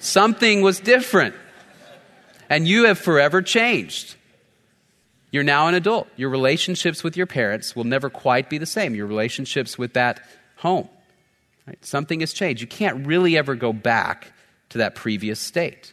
Something 0.00 0.62
was 0.62 0.80
different. 0.80 1.36
And 2.50 2.66
you 2.66 2.86
have 2.86 2.98
forever 2.98 3.40
changed. 3.40 4.16
You're 5.34 5.42
now 5.42 5.66
an 5.66 5.74
adult. 5.74 6.06
Your 6.14 6.30
relationships 6.30 7.02
with 7.02 7.16
your 7.16 7.26
parents 7.26 7.74
will 7.74 7.82
never 7.82 8.08
quite 8.08 8.48
be 8.48 8.56
the 8.56 8.66
same. 8.66 8.94
Your 8.94 9.08
relationships 9.08 9.76
with 9.76 9.94
that 9.94 10.24
home. 10.54 10.88
Right? 11.66 11.84
Something 11.84 12.20
has 12.20 12.32
changed. 12.32 12.60
You 12.60 12.68
can't 12.68 13.04
really 13.04 13.36
ever 13.36 13.56
go 13.56 13.72
back 13.72 14.30
to 14.68 14.78
that 14.78 14.94
previous 14.94 15.40
state. 15.40 15.92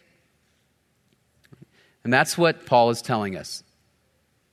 And 2.04 2.12
that's 2.12 2.38
what 2.38 2.66
Paul 2.66 2.90
is 2.90 3.02
telling 3.02 3.36
us 3.36 3.64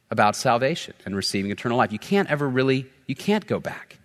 about 0.10 0.36
salvation 0.36 0.96
and 1.06 1.16
receiving 1.16 1.52
eternal 1.52 1.78
life. 1.78 1.94
You 1.94 2.00
can't 2.00 2.28
ever 2.32 2.50
really, 2.50 2.88
you 3.06 3.14
can't 3.14 3.46
go 3.46 3.60
back 3.60 4.00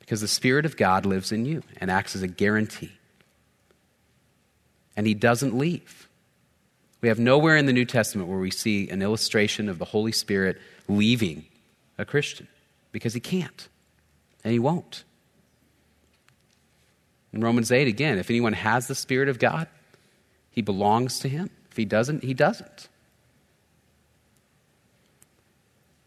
because 0.00 0.20
the 0.20 0.28
Spirit 0.28 0.66
of 0.66 0.76
God 0.76 1.06
lives 1.06 1.32
in 1.32 1.46
you 1.46 1.62
and 1.78 1.90
acts 1.90 2.14
as 2.14 2.20
a 2.20 2.28
guarantee. 2.28 2.92
And 4.94 5.06
He 5.06 5.14
doesn't 5.14 5.56
leave. 5.56 6.06
We 7.00 7.08
have 7.08 7.18
nowhere 7.18 7.56
in 7.56 7.66
the 7.66 7.72
New 7.72 7.84
Testament 7.84 8.28
where 8.28 8.38
we 8.38 8.50
see 8.50 8.88
an 8.90 9.00
illustration 9.02 9.68
of 9.68 9.78
the 9.78 9.86
Holy 9.86 10.12
Spirit 10.12 10.60
leaving 10.88 11.46
a 11.96 12.04
Christian 12.04 12.46
because 12.92 13.14
he 13.14 13.20
can't 13.20 13.68
and 14.44 14.52
he 14.52 14.58
won't. 14.58 15.04
In 17.32 17.42
Romans 17.42 17.70
8, 17.70 17.86
again, 17.86 18.18
if 18.18 18.28
anyone 18.28 18.52
has 18.54 18.86
the 18.86 18.94
Spirit 18.94 19.28
of 19.28 19.38
God, 19.38 19.68
he 20.50 20.62
belongs 20.62 21.20
to 21.20 21.28
him. 21.28 21.48
If 21.70 21.76
he 21.76 21.84
doesn't, 21.84 22.24
he 22.24 22.34
doesn't. 22.34 22.88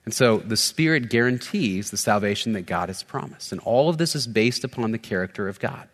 And 0.06 0.13
so 0.13 0.38
the 0.39 0.58
Spirit 0.58 1.10
guarantees 1.10 1.89
the 1.89 1.97
salvation 1.97 2.53
that 2.53 2.63
God 2.63 2.89
has 2.89 3.03
promised. 3.03 3.53
And 3.53 3.62
all 3.62 3.89
of 3.89 3.97
this 3.97 4.15
is 4.15 4.27
based 4.27 4.65
upon 4.65 4.91
the 4.91 4.97
character 4.97 5.47
of 5.47 5.60
God. 5.60 5.88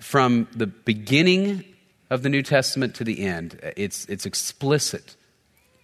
From 0.00 0.48
the 0.54 0.66
beginning 0.66 1.64
of 2.14 2.22
the 2.22 2.28
New 2.28 2.42
Testament 2.42 2.94
to 2.94 3.04
the 3.04 3.26
end, 3.26 3.58
it's, 3.76 4.06
it's 4.06 4.24
explicit 4.24 5.16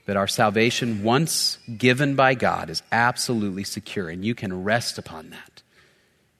that 0.06 0.16
our 0.16 0.28
salvation, 0.28 1.02
once 1.02 1.58
given 1.76 2.14
by 2.14 2.34
God, 2.34 2.70
is 2.70 2.84
absolutely 2.92 3.64
secure, 3.64 4.08
and 4.08 4.24
you 4.24 4.34
can 4.36 4.62
rest 4.62 4.96
upon 4.96 5.30
that, 5.30 5.62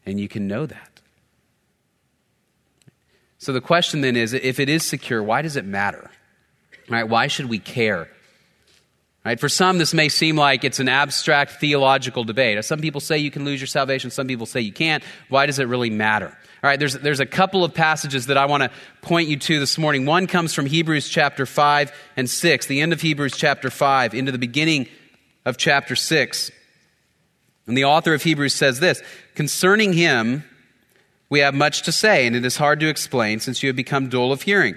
and 0.07 0.21
you 0.21 0.29
can 0.29 0.47
know 0.47 0.65
that. 0.65 1.01
So 3.39 3.53
the 3.53 3.61
question 3.61 4.01
then 4.01 4.15
is 4.15 4.33
if 4.33 4.61
it 4.61 4.69
is 4.69 4.85
secure, 4.85 5.23
why 5.23 5.43
does 5.43 5.57
it 5.57 5.65
matter? 5.65 6.11
Right? 6.89 7.09
Why 7.09 7.27
should 7.27 7.47
we 7.47 7.59
care? 7.59 8.09
Right? 9.25 9.39
For 9.39 9.51
some, 9.51 9.77
this 9.77 9.93
may 9.93 10.09
seem 10.09 10.37
like 10.37 10.65
it's 10.65 10.81
an 10.81 10.89
abstract 10.89 11.61
theological 11.61 12.25
debate. 12.25 12.65
Some 12.65 12.81
people 12.81 13.03
say 13.03 13.19
you 13.19 13.31
can 13.31 13.45
lose 13.45 13.61
your 13.61 13.67
salvation, 13.67 14.11
some 14.11 14.27
people 14.27 14.47
say 14.47 14.63
you 14.63 14.73
can't. 14.73 15.05
Why 15.29 15.47
does 15.47 15.59
it 15.59 15.69
really 15.69 15.91
matter? 15.91 16.29
All 16.63 16.69
right, 16.69 16.79
there's, 16.79 16.95
there's 16.95 17.21
a 17.21 17.27
couple 17.27 17.65
of 17.65 17.75
passages 17.75 18.27
that 18.27 18.37
I 18.37 18.47
want 18.47 18.63
to 18.63 18.71
point 19.03 19.29
you 19.29 19.37
to 19.37 19.61
this 19.61 19.79
morning. 19.79 20.07
One 20.07 20.27
comes 20.27 20.55
from 20.55 20.67
Hebrews 20.67 21.09
chapter 21.09 21.47
5 21.47 21.93
and 22.17 22.29
6, 22.29 22.67
the 22.67 22.81
end 22.81 22.93
of 22.93 23.01
Hebrews 23.01 23.35
chapter 23.37 23.71
5, 23.71 24.15
into 24.15 24.33
the 24.33 24.39
beginning 24.39 24.89
of 25.45 25.57
chapter 25.57 25.97
6. 25.97 26.51
And 27.67 27.77
the 27.77 27.85
author 27.85 28.15
of 28.15 28.23
Hebrews 28.23 28.55
says 28.55 28.81
this 28.81 29.03
Concerning 29.35 29.93
him, 29.93 30.45
we 31.31 31.41
have 31.41 31.55
much 31.55 31.83
to 31.83 31.93
say, 31.93 32.27
and 32.27 32.37
it 32.37 32.45
is 32.45 32.57
hard 32.57 32.81
to 32.81 32.89
explain 32.89 33.41
since 33.41 33.63
you 33.63 33.69
have 33.69 33.77
become 33.77 34.09
dull 34.09 34.33
of 34.33 34.43
hearing. 34.43 34.77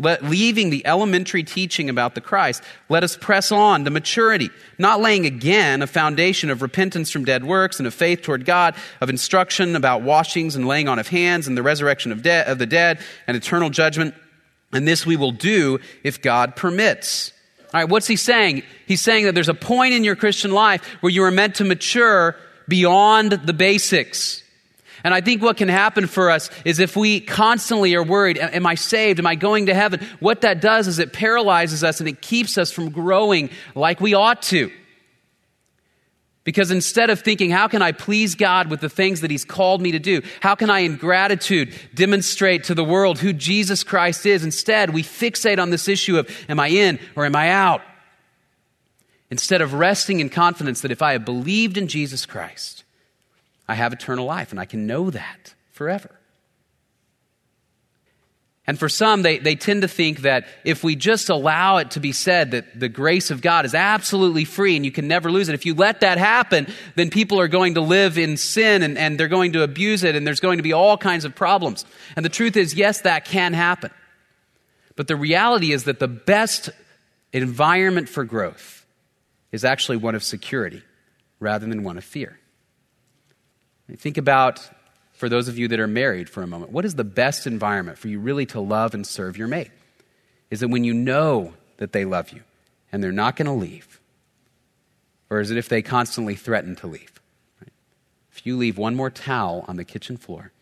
Let, 0.00 0.24
leaving 0.24 0.70
the 0.70 0.86
elementary 0.86 1.42
teaching 1.42 1.90
about 1.90 2.14
the 2.14 2.22
Christ, 2.22 2.62
let 2.88 3.04
us 3.04 3.16
press 3.16 3.52
on 3.52 3.84
to 3.84 3.90
maturity, 3.90 4.48
not 4.78 5.00
laying 5.00 5.26
again 5.26 5.82
a 5.82 5.86
foundation 5.86 6.48
of 6.48 6.62
repentance 6.62 7.10
from 7.10 7.26
dead 7.26 7.44
works 7.44 7.78
and 7.78 7.86
of 7.86 7.92
faith 7.92 8.22
toward 8.22 8.46
God, 8.46 8.74
of 9.02 9.10
instruction 9.10 9.76
about 9.76 10.02
washings 10.02 10.56
and 10.56 10.66
laying 10.66 10.88
on 10.88 10.98
of 10.98 11.08
hands 11.08 11.46
and 11.46 11.56
the 11.56 11.62
resurrection 11.62 12.12
of, 12.12 12.22
de- 12.22 12.50
of 12.50 12.58
the 12.58 12.66
dead 12.66 12.98
and 13.26 13.36
eternal 13.36 13.68
judgment. 13.68 14.14
And 14.72 14.88
this 14.88 15.04
we 15.04 15.16
will 15.16 15.32
do 15.32 15.80
if 16.02 16.22
God 16.22 16.56
permits. 16.56 17.32
All 17.74 17.80
right, 17.80 17.88
what's 17.88 18.06
he 18.06 18.16
saying? 18.16 18.62
He's 18.86 19.02
saying 19.02 19.26
that 19.26 19.34
there's 19.34 19.48
a 19.48 19.54
point 19.54 19.94
in 19.94 20.02
your 20.02 20.16
Christian 20.16 20.50
life 20.50 20.84
where 21.02 21.10
you 21.10 21.22
are 21.24 21.30
meant 21.30 21.56
to 21.56 21.64
mature 21.64 22.36
beyond 22.66 23.32
the 23.32 23.52
basics. 23.52 24.39
And 25.04 25.14
I 25.14 25.20
think 25.20 25.42
what 25.42 25.56
can 25.56 25.68
happen 25.68 26.06
for 26.06 26.30
us 26.30 26.50
is 26.64 26.78
if 26.78 26.96
we 26.96 27.20
constantly 27.20 27.94
are 27.94 28.02
worried, 28.02 28.38
am 28.38 28.66
I 28.66 28.74
saved? 28.74 29.18
Am 29.18 29.26
I 29.26 29.34
going 29.34 29.66
to 29.66 29.74
heaven? 29.74 30.06
What 30.20 30.42
that 30.42 30.60
does 30.60 30.88
is 30.88 30.98
it 30.98 31.12
paralyzes 31.12 31.82
us 31.82 32.00
and 32.00 32.08
it 32.08 32.20
keeps 32.20 32.58
us 32.58 32.70
from 32.70 32.90
growing 32.90 33.50
like 33.74 34.00
we 34.00 34.14
ought 34.14 34.42
to. 34.42 34.70
Because 36.42 36.70
instead 36.70 37.10
of 37.10 37.20
thinking, 37.20 37.50
how 37.50 37.68
can 37.68 37.82
I 37.82 37.92
please 37.92 38.34
God 38.34 38.70
with 38.70 38.80
the 38.80 38.88
things 38.88 39.20
that 39.20 39.30
He's 39.30 39.44
called 39.44 39.82
me 39.82 39.92
to 39.92 39.98
do? 39.98 40.22
How 40.40 40.54
can 40.54 40.70
I, 40.70 40.80
in 40.80 40.96
gratitude, 40.96 41.74
demonstrate 41.94 42.64
to 42.64 42.74
the 42.74 42.84
world 42.84 43.18
who 43.18 43.32
Jesus 43.32 43.84
Christ 43.84 44.24
is? 44.24 44.42
Instead, 44.42 44.90
we 44.90 45.02
fixate 45.02 45.60
on 45.60 45.70
this 45.70 45.86
issue 45.86 46.18
of, 46.18 46.30
am 46.48 46.58
I 46.58 46.68
in 46.68 46.98
or 47.14 47.26
am 47.26 47.36
I 47.36 47.50
out? 47.50 47.82
Instead 49.30 49.60
of 49.60 49.74
resting 49.74 50.20
in 50.20 50.28
confidence 50.28 50.80
that 50.80 50.90
if 50.90 51.02
I 51.02 51.12
have 51.12 51.24
believed 51.24 51.76
in 51.76 51.88
Jesus 51.88 52.24
Christ, 52.24 52.84
I 53.70 53.74
have 53.74 53.92
eternal 53.92 54.26
life, 54.26 54.50
and 54.50 54.58
I 54.58 54.64
can 54.64 54.88
know 54.88 55.10
that 55.10 55.54
forever. 55.70 56.10
And 58.66 58.76
for 58.76 58.88
some, 58.88 59.22
they, 59.22 59.38
they 59.38 59.54
tend 59.54 59.82
to 59.82 59.88
think 59.88 60.22
that 60.22 60.48
if 60.64 60.82
we 60.82 60.96
just 60.96 61.28
allow 61.28 61.76
it 61.76 61.92
to 61.92 62.00
be 62.00 62.10
said 62.10 62.50
that 62.50 62.80
the 62.80 62.88
grace 62.88 63.30
of 63.30 63.40
God 63.40 63.64
is 63.64 63.72
absolutely 63.72 64.44
free 64.44 64.74
and 64.74 64.84
you 64.84 64.90
can 64.90 65.06
never 65.06 65.30
lose 65.30 65.48
it, 65.48 65.54
if 65.54 65.66
you 65.66 65.74
let 65.74 66.00
that 66.00 66.18
happen, 66.18 66.66
then 66.96 67.10
people 67.10 67.38
are 67.38 67.46
going 67.46 67.74
to 67.74 67.80
live 67.80 68.18
in 68.18 68.36
sin 68.36 68.82
and, 68.82 68.98
and 68.98 69.20
they're 69.20 69.28
going 69.28 69.52
to 69.52 69.62
abuse 69.62 70.02
it 70.02 70.16
and 70.16 70.26
there's 70.26 70.40
going 70.40 70.56
to 70.58 70.64
be 70.64 70.72
all 70.72 70.96
kinds 70.96 71.24
of 71.24 71.36
problems. 71.36 71.84
And 72.16 72.24
the 72.24 72.28
truth 72.28 72.56
is, 72.56 72.74
yes, 72.74 73.02
that 73.02 73.24
can 73.24 73.52
happen. 73.52 73.92
But 74.96 75.06
the 75.06 75.16
reality 75.16 75.70
is 75.70 75.84
that 75.84 76.00
the 76.00 76.08
best 76.08 76.70
environment 77.32 78.08
for 78.08 78.24
growth 78.24 78.84
is 79.52 79.64
actually 79.64 79.98
one 79.98 80.16
of 80.16 80.24
security 80.24 80.82
rather 81.38 81.68
than 81.68 81.84
one 81.84 81.96
of 81.96 82.02
fear. 82.02 82.39
Think 83.96 84.18
about, 84.18 84.68
for 85.12 85.28
those 85.28 85.48
of 85.48 85.58
you 85.58 85.68
that 85.68 85.80
are 85.80 85.86
married 85.86 86.28
for 86.28 86.42
a 86.42 86.46
moment, 86.46 86.72
what 86.72 86.84
is 86.84 86.94
the 86.94 87.04
best 87.04 87.46
environment 87.46 87.98
for 87.98 88.08
you 88.08 88.18
really 88.20 88.46
to 88.46 88.60
love 88.60 88.94
and 88.94 89.06
serve 89.06 89.36
your 89.36 89.48
mate? 89.48 89.70
Is 90.50 90.62
it 90.62 90.70
when 90.70 90.84
you 90.84 90.94
know 90.94 91.54
that 91.76 91.92
they 91.92 92.04
love 92.04 92.30
you 92.30 92.42
and 92.92 93.02
they're 93.02 93.12
not 93.12 93.36
going 93.36 93.46
to 93.46 93.52
leave? 93.52 94.00
Or 95.28 95.40
is 95.40 95.50
it 95.50 95.56
if 95.56 95.68
they 95.68 95.82
constantly 95.82 96.34
threaten 96.34 96.74
to 96.76 96.86
leave? 96.86 97.20
If 98.32 98.46
you 98.46 98.56
leave 98.56 98.78
one 98.78 98.94
more 98.94 99.10
towel 99.10 99.64
on 99.68 99.76
the 99.76 99.84
kitchen 99.84 100.16
floor? 100.16 100.52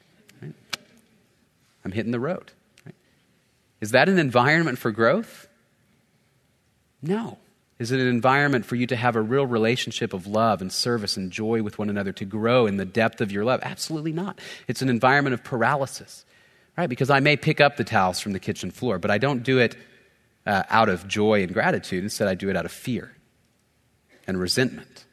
I'm 1.84 1.92
hitting 1.92 2.12
the 2.12 2.20
road. 2.20 2.52
Is 3.80 3.92
that 3.92 4.08
an 4.08 4.18
environment 4.18 4.78
for 4.78 4.90
growth? 4.90 5.48
No. 7.00 7.38
Is 7.78 7.92
it 7.92 8.00
an 8.00 8.08
environment 8.08 8.66
for 8.66 8.74
you 8.74 8.86
to 8.88 8.96
have 8.96 9.14
a 9.14 9.22
real 9.22 9.46
relationship 9.46 10.12
of 10.12 10.26
love 10.26 10.60
and 10.60 10.72
service 10.72 11.16
and 11.16 11.30
joy 11.30 11.62
with 11.62 11.78
one 11.78 11.88
another, 11.88 12.12
to 12.12 12.24
grow 12.24 12.66
in 12.66 12.76
the 12.76 12.84
depth 12.84 13.20
of 13.20 13.30
your 13.30 13.44
love? 13.44 13.60
Absolutely 13.62 14.12
not. 14.12 14.40
It's 14.66 14.82
an 14.82 14.88
environment 14.88 15.34
of 15.34 15.44
paralysis, 15.44 16.24
right? 16.76 16.88
Because 16.88 17.08
I 17.08 17.20
may 17.20 17.36
pick 17.36 17.60
up 17.60 17.76
the 17.76 17.84
towels 17.84 18.18
from 18.18 18.32
the 18.32 18.40
kitchen 18.40 18.72
floor, 18.72 18.98
but 18.98 19.12
I 19.12 19.18
don't 19.18 19.44
do 19.44 19.58
it 19.58 19.76
uh, 20.44 20.64
out 20.70 20.88
of 20.88 21.06
joy 21.06 21.42
and 21.42 21.54
gratitude. 21.54 22.02
Instead, 22.02 22.26
I 22.26 22.34
do 22.34 22.50
it 22.50 22.56
out 22.56 22.64
of 22.64 22.72
fear 22.72 23.14
and 24.26 24.40
resentment. 24.40 25.04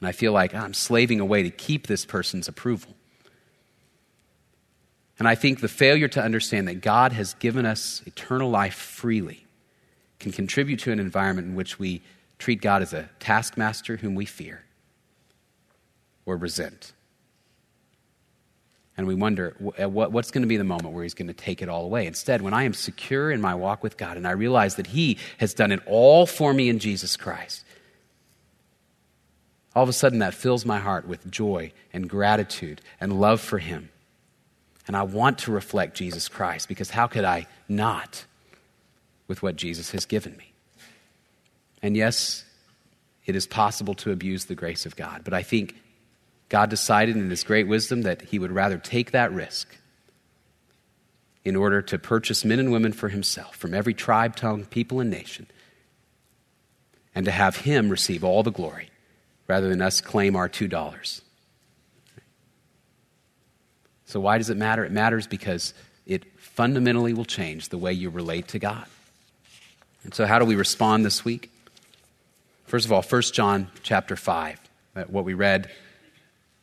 And 0.00 0.08
I 0.08 0.12
feel 0.12 0.32
like 0.32 0.54
I'm 0.54 0.74
slaving 0.74 1.20
away 1.20 1.44
to 1.44 1.50
keep 1.50 1.86
this 1.86 2.04
person's 2.04 2.48
approval. 2.48 2.94
And 5.18 5.28
I 5.28 5.34
think 5.34 5.60
the 5.60 5.68
failure 5.68 6.08
to 6.08 6.22
understand 6.22 6.68
that 6.68 6.80
God 6.80 7.12
has 7.12 7.34
given 7.34 7.64
us 7.64 8.02
eternal 8.06 8.50
life 8.50 8.74
freely 8.74 9.41
can 10.22 10.32
contribute 10.32 10.80
to 10.80 10.92
an 10.92 10.98
environment 10.98 11.48
in 11.48 11.54
which 11.54 11.78
we 11.78 12.00
treat 12.38 12.62
God 12.62 12.80
as 12.80 12.94
a 12.94 13.10
taskmaster 13.20 13.98
whom 13.98 14.14
we 14.14 14.24
fear 14.24 14.64
or 16.24 16.36
resent. 16.36 16.92
And 18.96 19.06
we 19.06 19.14
wonder 19.14 19.56
what's 19.58 20.30
going 20.30 20.42
to 20.42 20.48
be 20.48 20.56
the 20.56 20.64
moment 20.64 20.94
where 20.94 21.02
he's 21.02 21.14
going 21.14 21.28
to 21.28 21.34
take 21.34 21.62
it 21.62 21.68
all 21.68 21.84
away. 21.84 22.06
Instead, 22.06 22.42
when 22.42 22.52
I 22.52 22.64
am 22.64 22.74
secure 22.74 23.30
in 23.30 23.40
my 23.40 23.54
walk 23.54 23.82
with 23.82 23.96
God 23.96 24.16
and 24.16 24.26
I 24.26 24.32
realize 24.32 24.76
that 24.76 24.88
he 24.88 25.18
has 25.38 25.54
done 25.54 25.72
it 25.72 25.80
all 25.86 26.26
for 26.26 26.52
me 26.52 26.68
in 26.68 26.78
Jesus 26.78 27.16
Christ, 27.16 27.64
all 29.74 29.82
of 29.82 29.88
a 29.88 29.94
sudden 29.94 30.18
that 30.18 30.34
fills 30.34 30.66
my 30.66 30.78
heart 30.78 31.08
with 31.08 31.30
joy 31.30 31.72
and 31.92 32.08
gratitude 32.08 32.82
and 33.00 33.18
love 33.18 33.40
for 33.40 33.58
him. 33.58 33.88
And 34.86 34.96
I 34.96 35.04
want 35.04 35.38
to 35.38 35.52
reflect 35.52 35.96
Jesus 35.96 36.28
Christ 36.28 36.68
because 36.68 36.90
how 36.90 37.06
could 37.06 37.24
I 37.24 37.46
not? 37.68 38.26
With 39.32 39.42
what 39.42 39.56
Jesus 39.56 39.92
has 39.92 40.04
given 40.04 40.36
me. 40.36 40.52
And 41.82 41.96
yes, 41.96 42.44
it 43.24 43.34
is 43.34 43.46
possible 43.46 43.94
to 43.94 44.12
abuse 44.12 44.44
the 44.44 44.54
grace 44.54 44.84
of 44.84 44.94
God, 44.94 45.22
but 45.24 45.32
I 45.32 45.42
think 45.42 45.74
God 46.50 46.68
decided 46.68 47.16
in 47.16 47.30
His 47.30 47.42
great 47.42 47.66
wisdom 47.66 48.02
that 48.02 48.20
He 48.20 48.38
would 48.38 48.52
rather 48.52 48.76
take 48.76 49.12
that 49.12 49.32
risk 49.32 49.74
in 51.46 51.56
order 51.56 51.80
to 51.80 51.98
purchase 51.98 52.44
men 52.44 52.58
and 52.58 52.70
women 52.70 52.92
for 52.92 53.08
Himself 53.08 53.56
from 53.56 53.72
every 53.72 53.94
tribe, 53.94 54.36
tongue, 54.36 54.66
people, 54.66 55.00
and 55.00 55.08
nation, 55.08 55.46
and 57.14 57.24
to 57.24 57.30
have 57.30 57.56
Him 57.56 57.88
receive 57.88 58.22
all 58.22 58.42
the 58.42 58.52
glory 58.52 58.90
rather 59.48 59.70
than 59.70 59.80
us 59.80 60.02
claim 60.02 60.36
our 60.36 60.46
$2. 60.50 61.22
So, 64.04 64.20
why 64.20 64.36
does 64.36 64.50
it 64.50 64.58
matter? 64.58 64.84
It 64.84 64.92
matters 64.92 65.26
because 65.26 65.72
it 66.04 66.38
fundamentally 66.38 67.14
will 67.14 67.24
change 67.24 67.70
the 67.70 67.78
way 67.78 67.94
you 67.94 68.10
relate 68.10 68.48
to 68.48 68.58
God. 68.58 68.84
And 70.04 70.14
so, 70.14 70.26
how 70.26 70.38
do 70.38 70.44
we 70.44 70.56
respond 70.56 71.04
this 71.04 71.24
week? 71.24 71.50
First 72.64 72.86
of 72.86 72.92
all, 72.92 73.02
1 73.02 73.22
John 73.32 73.68
chapter 73.82 74.16
5, 74.16 74.58
what 75.08 75.24
we 75.24 75.34
read 75.34 75.70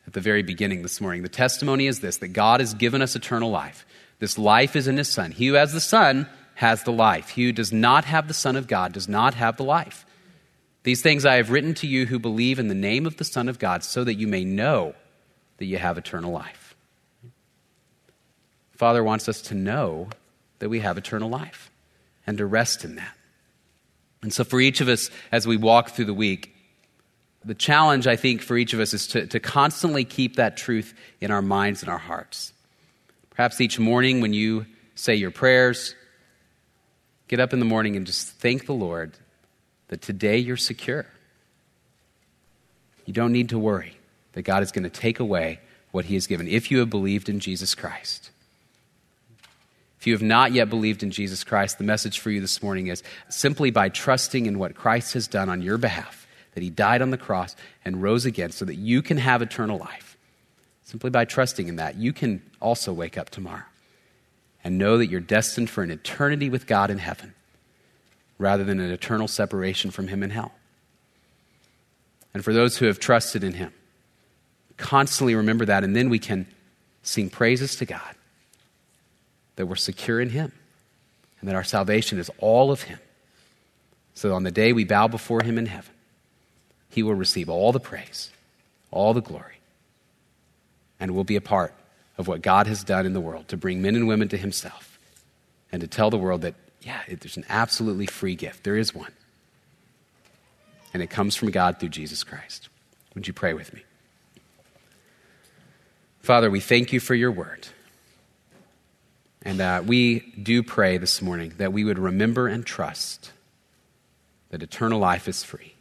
at 0.10 0.13
the 0.13 0.21
very 0.21 0.41
beginning 0.41 0.82
this 0.82 0.99
morning. 0.99 1.21
The 1.21 1.30
testimony 1.30 1.86
is 1.86 1.99
this 1.99 2.17
that 2.17 2.30
God 2.30 2.62
has 2.62 2.73
given 2.73 3.04
us 3.04 3.15
eternal 3.15 3.52
life. 3.52 3.86
This 4.17 4.39
life 4.39 4.75
is 4.75 4.88
in 4.88 4.97
His 4.97 5.08
Son. 5.08 5.32
He 5.32 5.45
who 5.47 5.54
has 5.54 5.71
the 5.71 5.80
Son 5.80 6.28
has 6.56 6.82
the 6.82 6.91
life. 6.91 7.30
He 7.30 7.45
who 7.45 7.52
does 7.52 7.71
not 7.71 8.06
have 8.06 8.28
the 8.28 8.34
Son 8.34 8.56
of 8.56 8.67
God 8.67 8.91
does 8.91 9.08
not 9.08 9.36
have 9.36 9.58
the 9.58 9.63
life. 9.63 10.08
These 10.82 11.04
things 11.04 11.28
I 11.28 11.36
have 11.36 11.52
written 11.52 11.75
to 11.75 11.88
you 11.88 12.08
who 12.08 12.17
believe 12.17 12.58
in 12.58 12.69
the 12.69 12.73
name 12.73 13.06
of 13.06 13.17
the 13.17 13.23
Son 13.23 13.47
of 13.47 13.60
God, 13.60 13.84
so 13.84 14.04
that 14.04 14.15
you 14.15 14.28
may 14.28 14.43
know 14.43 14.95
that 15.58 15.65
you 15.65 15.78
have 15.78 15.99
eternal 15.99 16.32
life. 16.32 16.75
Father 18.71 19.04
wants 19.04 19.30
us 19.30 19.41
to 19.43 19.54
know 19.54 20.10
that 20.58 20.69
we 20.69 20.80
have 20.80 20.97
eternal 20.97 21.30
life 21.30 21.69
and 22.25 22.39
to 22.39 22.47
rest 22.47 22.84
in 22.84 22.95
that. 22.95 23.15
And 24.21 24.34
so, 24.34 24.43
for 24.43 24.60
each 24.60 24.82
of 24.82 24.88
us, 24.88 25.10
as 25.32 25.47
we 25.47 25.58
walk 25.58 25.91
through 25.91 26.05
the 26.05 26.13
week, 26.13 26.55
the 27.45 27.55
challenge, 27.55 28.05
I 28.05 28.15
think, 28.15 28.41
for 28.41 28.58
each 28.58 28.73
of 28.73 28.79
us 28.79 28.93
is 28.93 29.08
to, 29.08 29.25
to 29.27 29.39
constantly 29.39 30.03
keep 30.03 30.36
that 30.36 30.58
truth 30.58 30.93
in 31.21 31.32
our 31.32 31.41
minds 31.41 31.82
and 31.82 31.89
our 31.89 31.97
hearts. 31.97 32.51
Perhaps 33.29 33.62
each 33.62 33.79
morning 33.79 34.19
when 34.19 34.34
you 34.34 34.65
say 34.95 35.15
your 35.15 35.32
prayers, 35.32 35.95
get 37.29 37.39
up 37.39 37.53
in 37.53 37.60
the 37.60 37.65
morning 37.65 37.95
and 37.95 38.05
just 38.05 38.27
thank 38.27 38.65
the 38.65 38.73
Lord 38.73 39.13
that 39.88 40.01
today 40.01 40.38
you're 40.38 40.58
secure. 40.58 41.05
You 43.05 43.13
don't 43.13 43.32
need 43.32 43.49
to 43.49 43.60
worry 43.60 43.97
that 44.34 44.41
God 44.41 44.62
is 44.62 44.71
going 44.71 44.84
to 44.84 44.89
take 44.89 45.19
away 45.19 45.62
what 45.91 46.05
He 46.05 46.15
has 46.15 46.27
given 46.27 46.47
if 46.47 46.69
you 46.69 46.79
have 46.79 46.89
believed 46.89 47.29
in 47.29 47.39
Jesus 47.39 47.73
Christ. 47.73 48.32
If 49.99 50.07
you 50.07 50.13
have 50.13 50.21
not 50.21 50.53
yet 50.53 50.69
believed 50.69 51.03
in 51.03 51.12
Jesus 51.12 51.43
Christ, 51.43 51.77
the 51.77 51.83
message 51.83 52.19
for 52.19 52.31
you 52.31 52.39
this 52.39 52.63
morning 52.63 52.88
is 52.88 53.03
simply 53.27 53.69
by 53.69 53.89
trusting 53.89 54.45
in 54.45 54.57
what 54.57 54.73
Christ 54.73 55.13
has 55.13 55.27
done 55.27 55.49
on 55.49 55.62
your 55.62 55.77
behalf, 55.77 56.25
that 56.53 56.63
he 56.63 56.69
died 56.69 57.01
on 57.01 57.09
the 57.09 57.17
cross 57.17 57.53
and 57.83 58.01
rose 58.01 58.25
again 58.25 58.51
so 58.51 58.63
that 58.63 58.75
you 58.75 59.01
can 59.01 59.17
have 59.17 59.41
eternal 59.41 59.77
life. 59.77 60.17
Simply 60.83 61.09
by 61.09 61.25
trusting 61.25 61.67
in 61.67 61.75
that, 61.75 61.97
you 61.97 62.13
can 62.13 62.41
also 62.62 62.93
wake 62.93 63.17
up 63.17 63.29
tomorrow 63.29 63.65
and 64.63 64.77
know 64.77 64.97
that 64.97 65.07
you're 65.07 65.19
destined 65.19 65.69
for 65.69 65.83
an 65.83 65.91
eternity 65.91 66.50
with 66.50 66.65
God 66.65 66.89
in 66.89 67.00
heaven 67.00 67.35
rather 68.37 68.63
than 68.63 68.79
an 68.79 68.91
eternal 68.91 69.27
separation 69.27 69.91
from 69.91 70.08
him 70.08 70.23
in 70.23 70.29
hell. 70.29 70.54
And 72.33 72.41
for 72.41 72.54
those 72.54 72.77
who 72.77 72.85
have 72.85 73.00
trusted 73.00 73.43
in 73.43 73.54
him, 73.54 73.73
constantly 74.77 75.35
remember 75.35 75.65
that, 75.65 75.83
and 75.83 75.93
then 75.93 76.10
we 76.10 76.19
can 76.19 76.47
sing 77.04 77.29
praises 77.29 77.75
to 77.75 77.85
God 77.85 78.15
that 79.60 79.65
we're 79.65 79.75
secure 79.75 80.21
in 80.21 80.29
Him 80.29 80.53
and 81.41 81.49
that 81.49 81.55
our 81.55 81.65
salvation 81.65 82.17
is 82.17 82.31
all 82.37 82.71
of 82.71 82.83
Him. 82.83 82.97
So 84.13 84.33
on 84.33 84.43
the 84.43 84.51
day 84.51 84.71
we 84.71 84.85
bow 84.85 85.10
before 85.10 85.43
Him 85.43 85.57
in 85.57 85.65
heaven, 85.65 85.91
He 86.89 87.03
will 87.03 87.13
receive 87.13 87.49
all 87.49 87.73
the 87.73 87.79
praise, 87.81 88.31
all 88.89 89.13
the 89.13 89.21
glory, 89.21 89.60
and 90.97 91.12
will 91.12 91.25
be 91.25 91.35
a 91.35 91.41
part 91.41 91.73
of 92.17 92.25
what 92.25 92.41
God 92.41 92.67
has 92.67 92.85
done 92.85 93.05
in 93.05 93.12
the 93.12 93.19
world 93.19 93.49
to 93.49 93.57
bring 93.57 93.81
men 93.81 93.97
and 93.97 94.07
women 94.07 94.29
to 94.29 94.37
Himself 94.37 94.97
and 95.73 95.81
to 95.81 95.87
tell 95.87 96.10
the 96.10 96.17
world 96.17 96.43
that, 96.43 96.55
yeah, 96.79 97.01
there's 97.10 97.35
an 97.35 97.45
absolutely 97.49 98.05
free 98.05 98.35
gift. 98.35 98.63
There 98.63 98.77
is 98.77 98.95
one. 98.95 99.12
And 100.93 101.03
it 101.03 101.10
comes 101.10 101.35
from 101.35 101.51
God 101.51 101.81
through 101.81 101.89
Jesus 101.89 102.23
Christ. 102.23 102.69
Would 103.13 103.27
you 103.27 103.33
pray 103.33 103.53
with 103.53 103.73
me? 103.73 103.83
Father, 106.21 106.49
we 106.49 106.62
thank 106.62 106.93
you 106.93 107.01
for 107.01 107.13
your 107.13 107.33
word. 107.33 107.67
And 109.50 109.62
uh, 109.62 109.81
we 109.83 110.19
do 110.19 110.62
pray 110.62 111.00
this 111.00 111.23
morning 111.23 111.56
that 111.58 111.73
we 111.73 111.83
would 111.83 111.97
remember 111.97 112.47
and 112.47 112.63
trust 112.63 113.31
that 114.52 114.62
eternal 114.62 115.00
life 115.00 115.27
is 115.27 115.43
free 115.43 115.73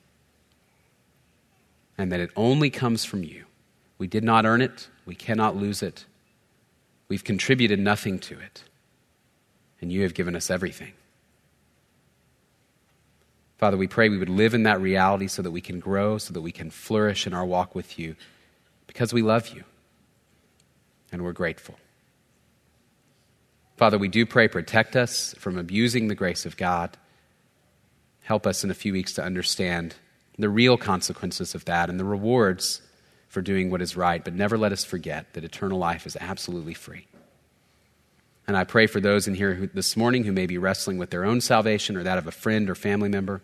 and 1.98 2.10
that 2.10 2.18
it 2.18 2.30
only 2.34 2.70
comes 2.70 3.04
from 3.04 3.22
you. 3.22 3.44
We 3.98 4.06
did 4.06 4.24
not 4.24 4.46
earn 4.46 4.62
it, 4.62 4.88
we 5.04 5.14
cannot 5.14 5.54
lose 5.54 5.82
it. 5.82 6.06
We've 7.10 7.22
contributed 7.22 7.78
nothing 7.78 8.18
to 8.20 8.40
it, 8.40 8.62
and 9.82 9.92
you 9.92 10.02
have 10.02 10.14
given 10.14 10.34
us 10.34 10.50
everything. 10.50 10.94
Father, 13.58 13.76
we 13.76 13.86
pray 13.86 14.08
we 14.08 14.16
would 14.16 14.30
live 14.30 14.54
in 14.54 14.62
that 14.62 14.80
reality 14.80 15.26
so 15.26 15.42
that 15.42 15.50
we 15.50 15.60
can 15.60 15.78
grow, 15.78 16.16
so 16.16 16.32
that 16.32 16.40
we 16.40 16.52
can 16.52 16.70
flourish 16.70 17.26
in 17.26 17.34
our 17.34 17.44
walk 17.44 17.74
with 17.74 17.98
you, 17.98 18.16
because 18.86 19.12
we 19.12 19.20
love 19.20 19.48
you 19.48 19.64
and 21.12 21.22
we're 21.22 21.32
grateful. 21.34 21.74
Father, 23.78 23.96
we 23.96 24.08
do 24.08 24.26
pray, 24.26 24.48
protect 24.48 24.96
us 24.96 25.36
from 25.38 25.56
abusing 25.56 26.08
the 26.08 26.16
grace 26.16 26.44
of 26.44 26.56
God. 26.56 26.96
Help 28.22 28.44
us 28.44 28.64
in 28.64 28.72
a 28.72 28.74
few 28.74 28.92
weeks 28.92 29.12
to 29.12 29.22
understand 29.22 29.94
the 30.36 30.48
real 30.48 30.76
consequences 30.76 31.54
of 31.54 31.64
that 31.66 31.88
and 31.88 31.98
the 31.98 32.04
rewards 32.04 32.82
for 33.28 33.40
doing 33.40 33.70
what 33.70 33.80
is 33.80 33.96
right, 33.96 34.24
but 34.24 34.34
never 34.34 34.58
let 34.58 34.72
us 34.72 34.84
forget 34.84 35.32
that 35.34 35.44
eternal 35.44 35.78
life 35.78 36.08
is 36.08 36.16
absolutely 36.20 36.74
free. 36.74 37.06
And 38.48 38.56
I 38.56 38.64
pray 38.64 38.88
for 38.88 38.98
those 38.98 39.28
in 39.28 39.36
here 39.36 39.54
who, 39.54 39.68
this 39.68 39.96
morning 39.96 40.24
who 40.24 40.32
may 40.32 40.46
be 40.46 40.58
wrestling 40.58 40.98
with 40.98 41.10
their 41.10 41.24
own 41.24 41.40
salvation 41.40 41.96
or 41.96 42.02
that 42.02 42.18
of 42.18 42.26
a 42.26 42.32
friend 42.32 42.68
or 42.68 42.74
family 42.74 43.08
member. 43.08 43.42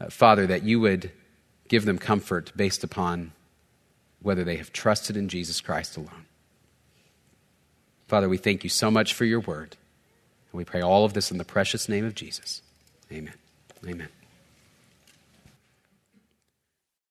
Uh, 0.00 0.10
Father, 0.10 0.46
that 0.46 0.62
you 0.62 0.78
would 0.78 1.10
give 1.66 1.86
them 1.86 1.98
comfort 1.98 2.52
based 2.54 2.84
upon 2.84 3.32
whether 4.22 4.44
they 4.44 4.58
have 4.58 4.72
trusted 4.72 5.16
in 5.16 5.28
Jesus 5.28 5.60
Christ 5.60 5.96
alone. 5.96 6.26
Father, 8.10 8.28
we 8.28 8.38
thank 8.38 8.64
you 8.64 8.70
so 8.70 8.90
much 8.90 9.14
for 9.14 9.24
your 9.24 9.38
word. 9.38 9.76
And 10.50 10.58
we 10.58 10.64
pray 10.64 10.80
all 10.80 11.04
of 11.04 11.12
this 11.12 11.30
in 11.30 11.38
the 11.38 11.44
precious 11.44 11.88
name 11.88 12.04
of 12.04 12.16
Jesus. 12.16 12.60
Amen. 13.12 13.34
Amen. 13.86 14.08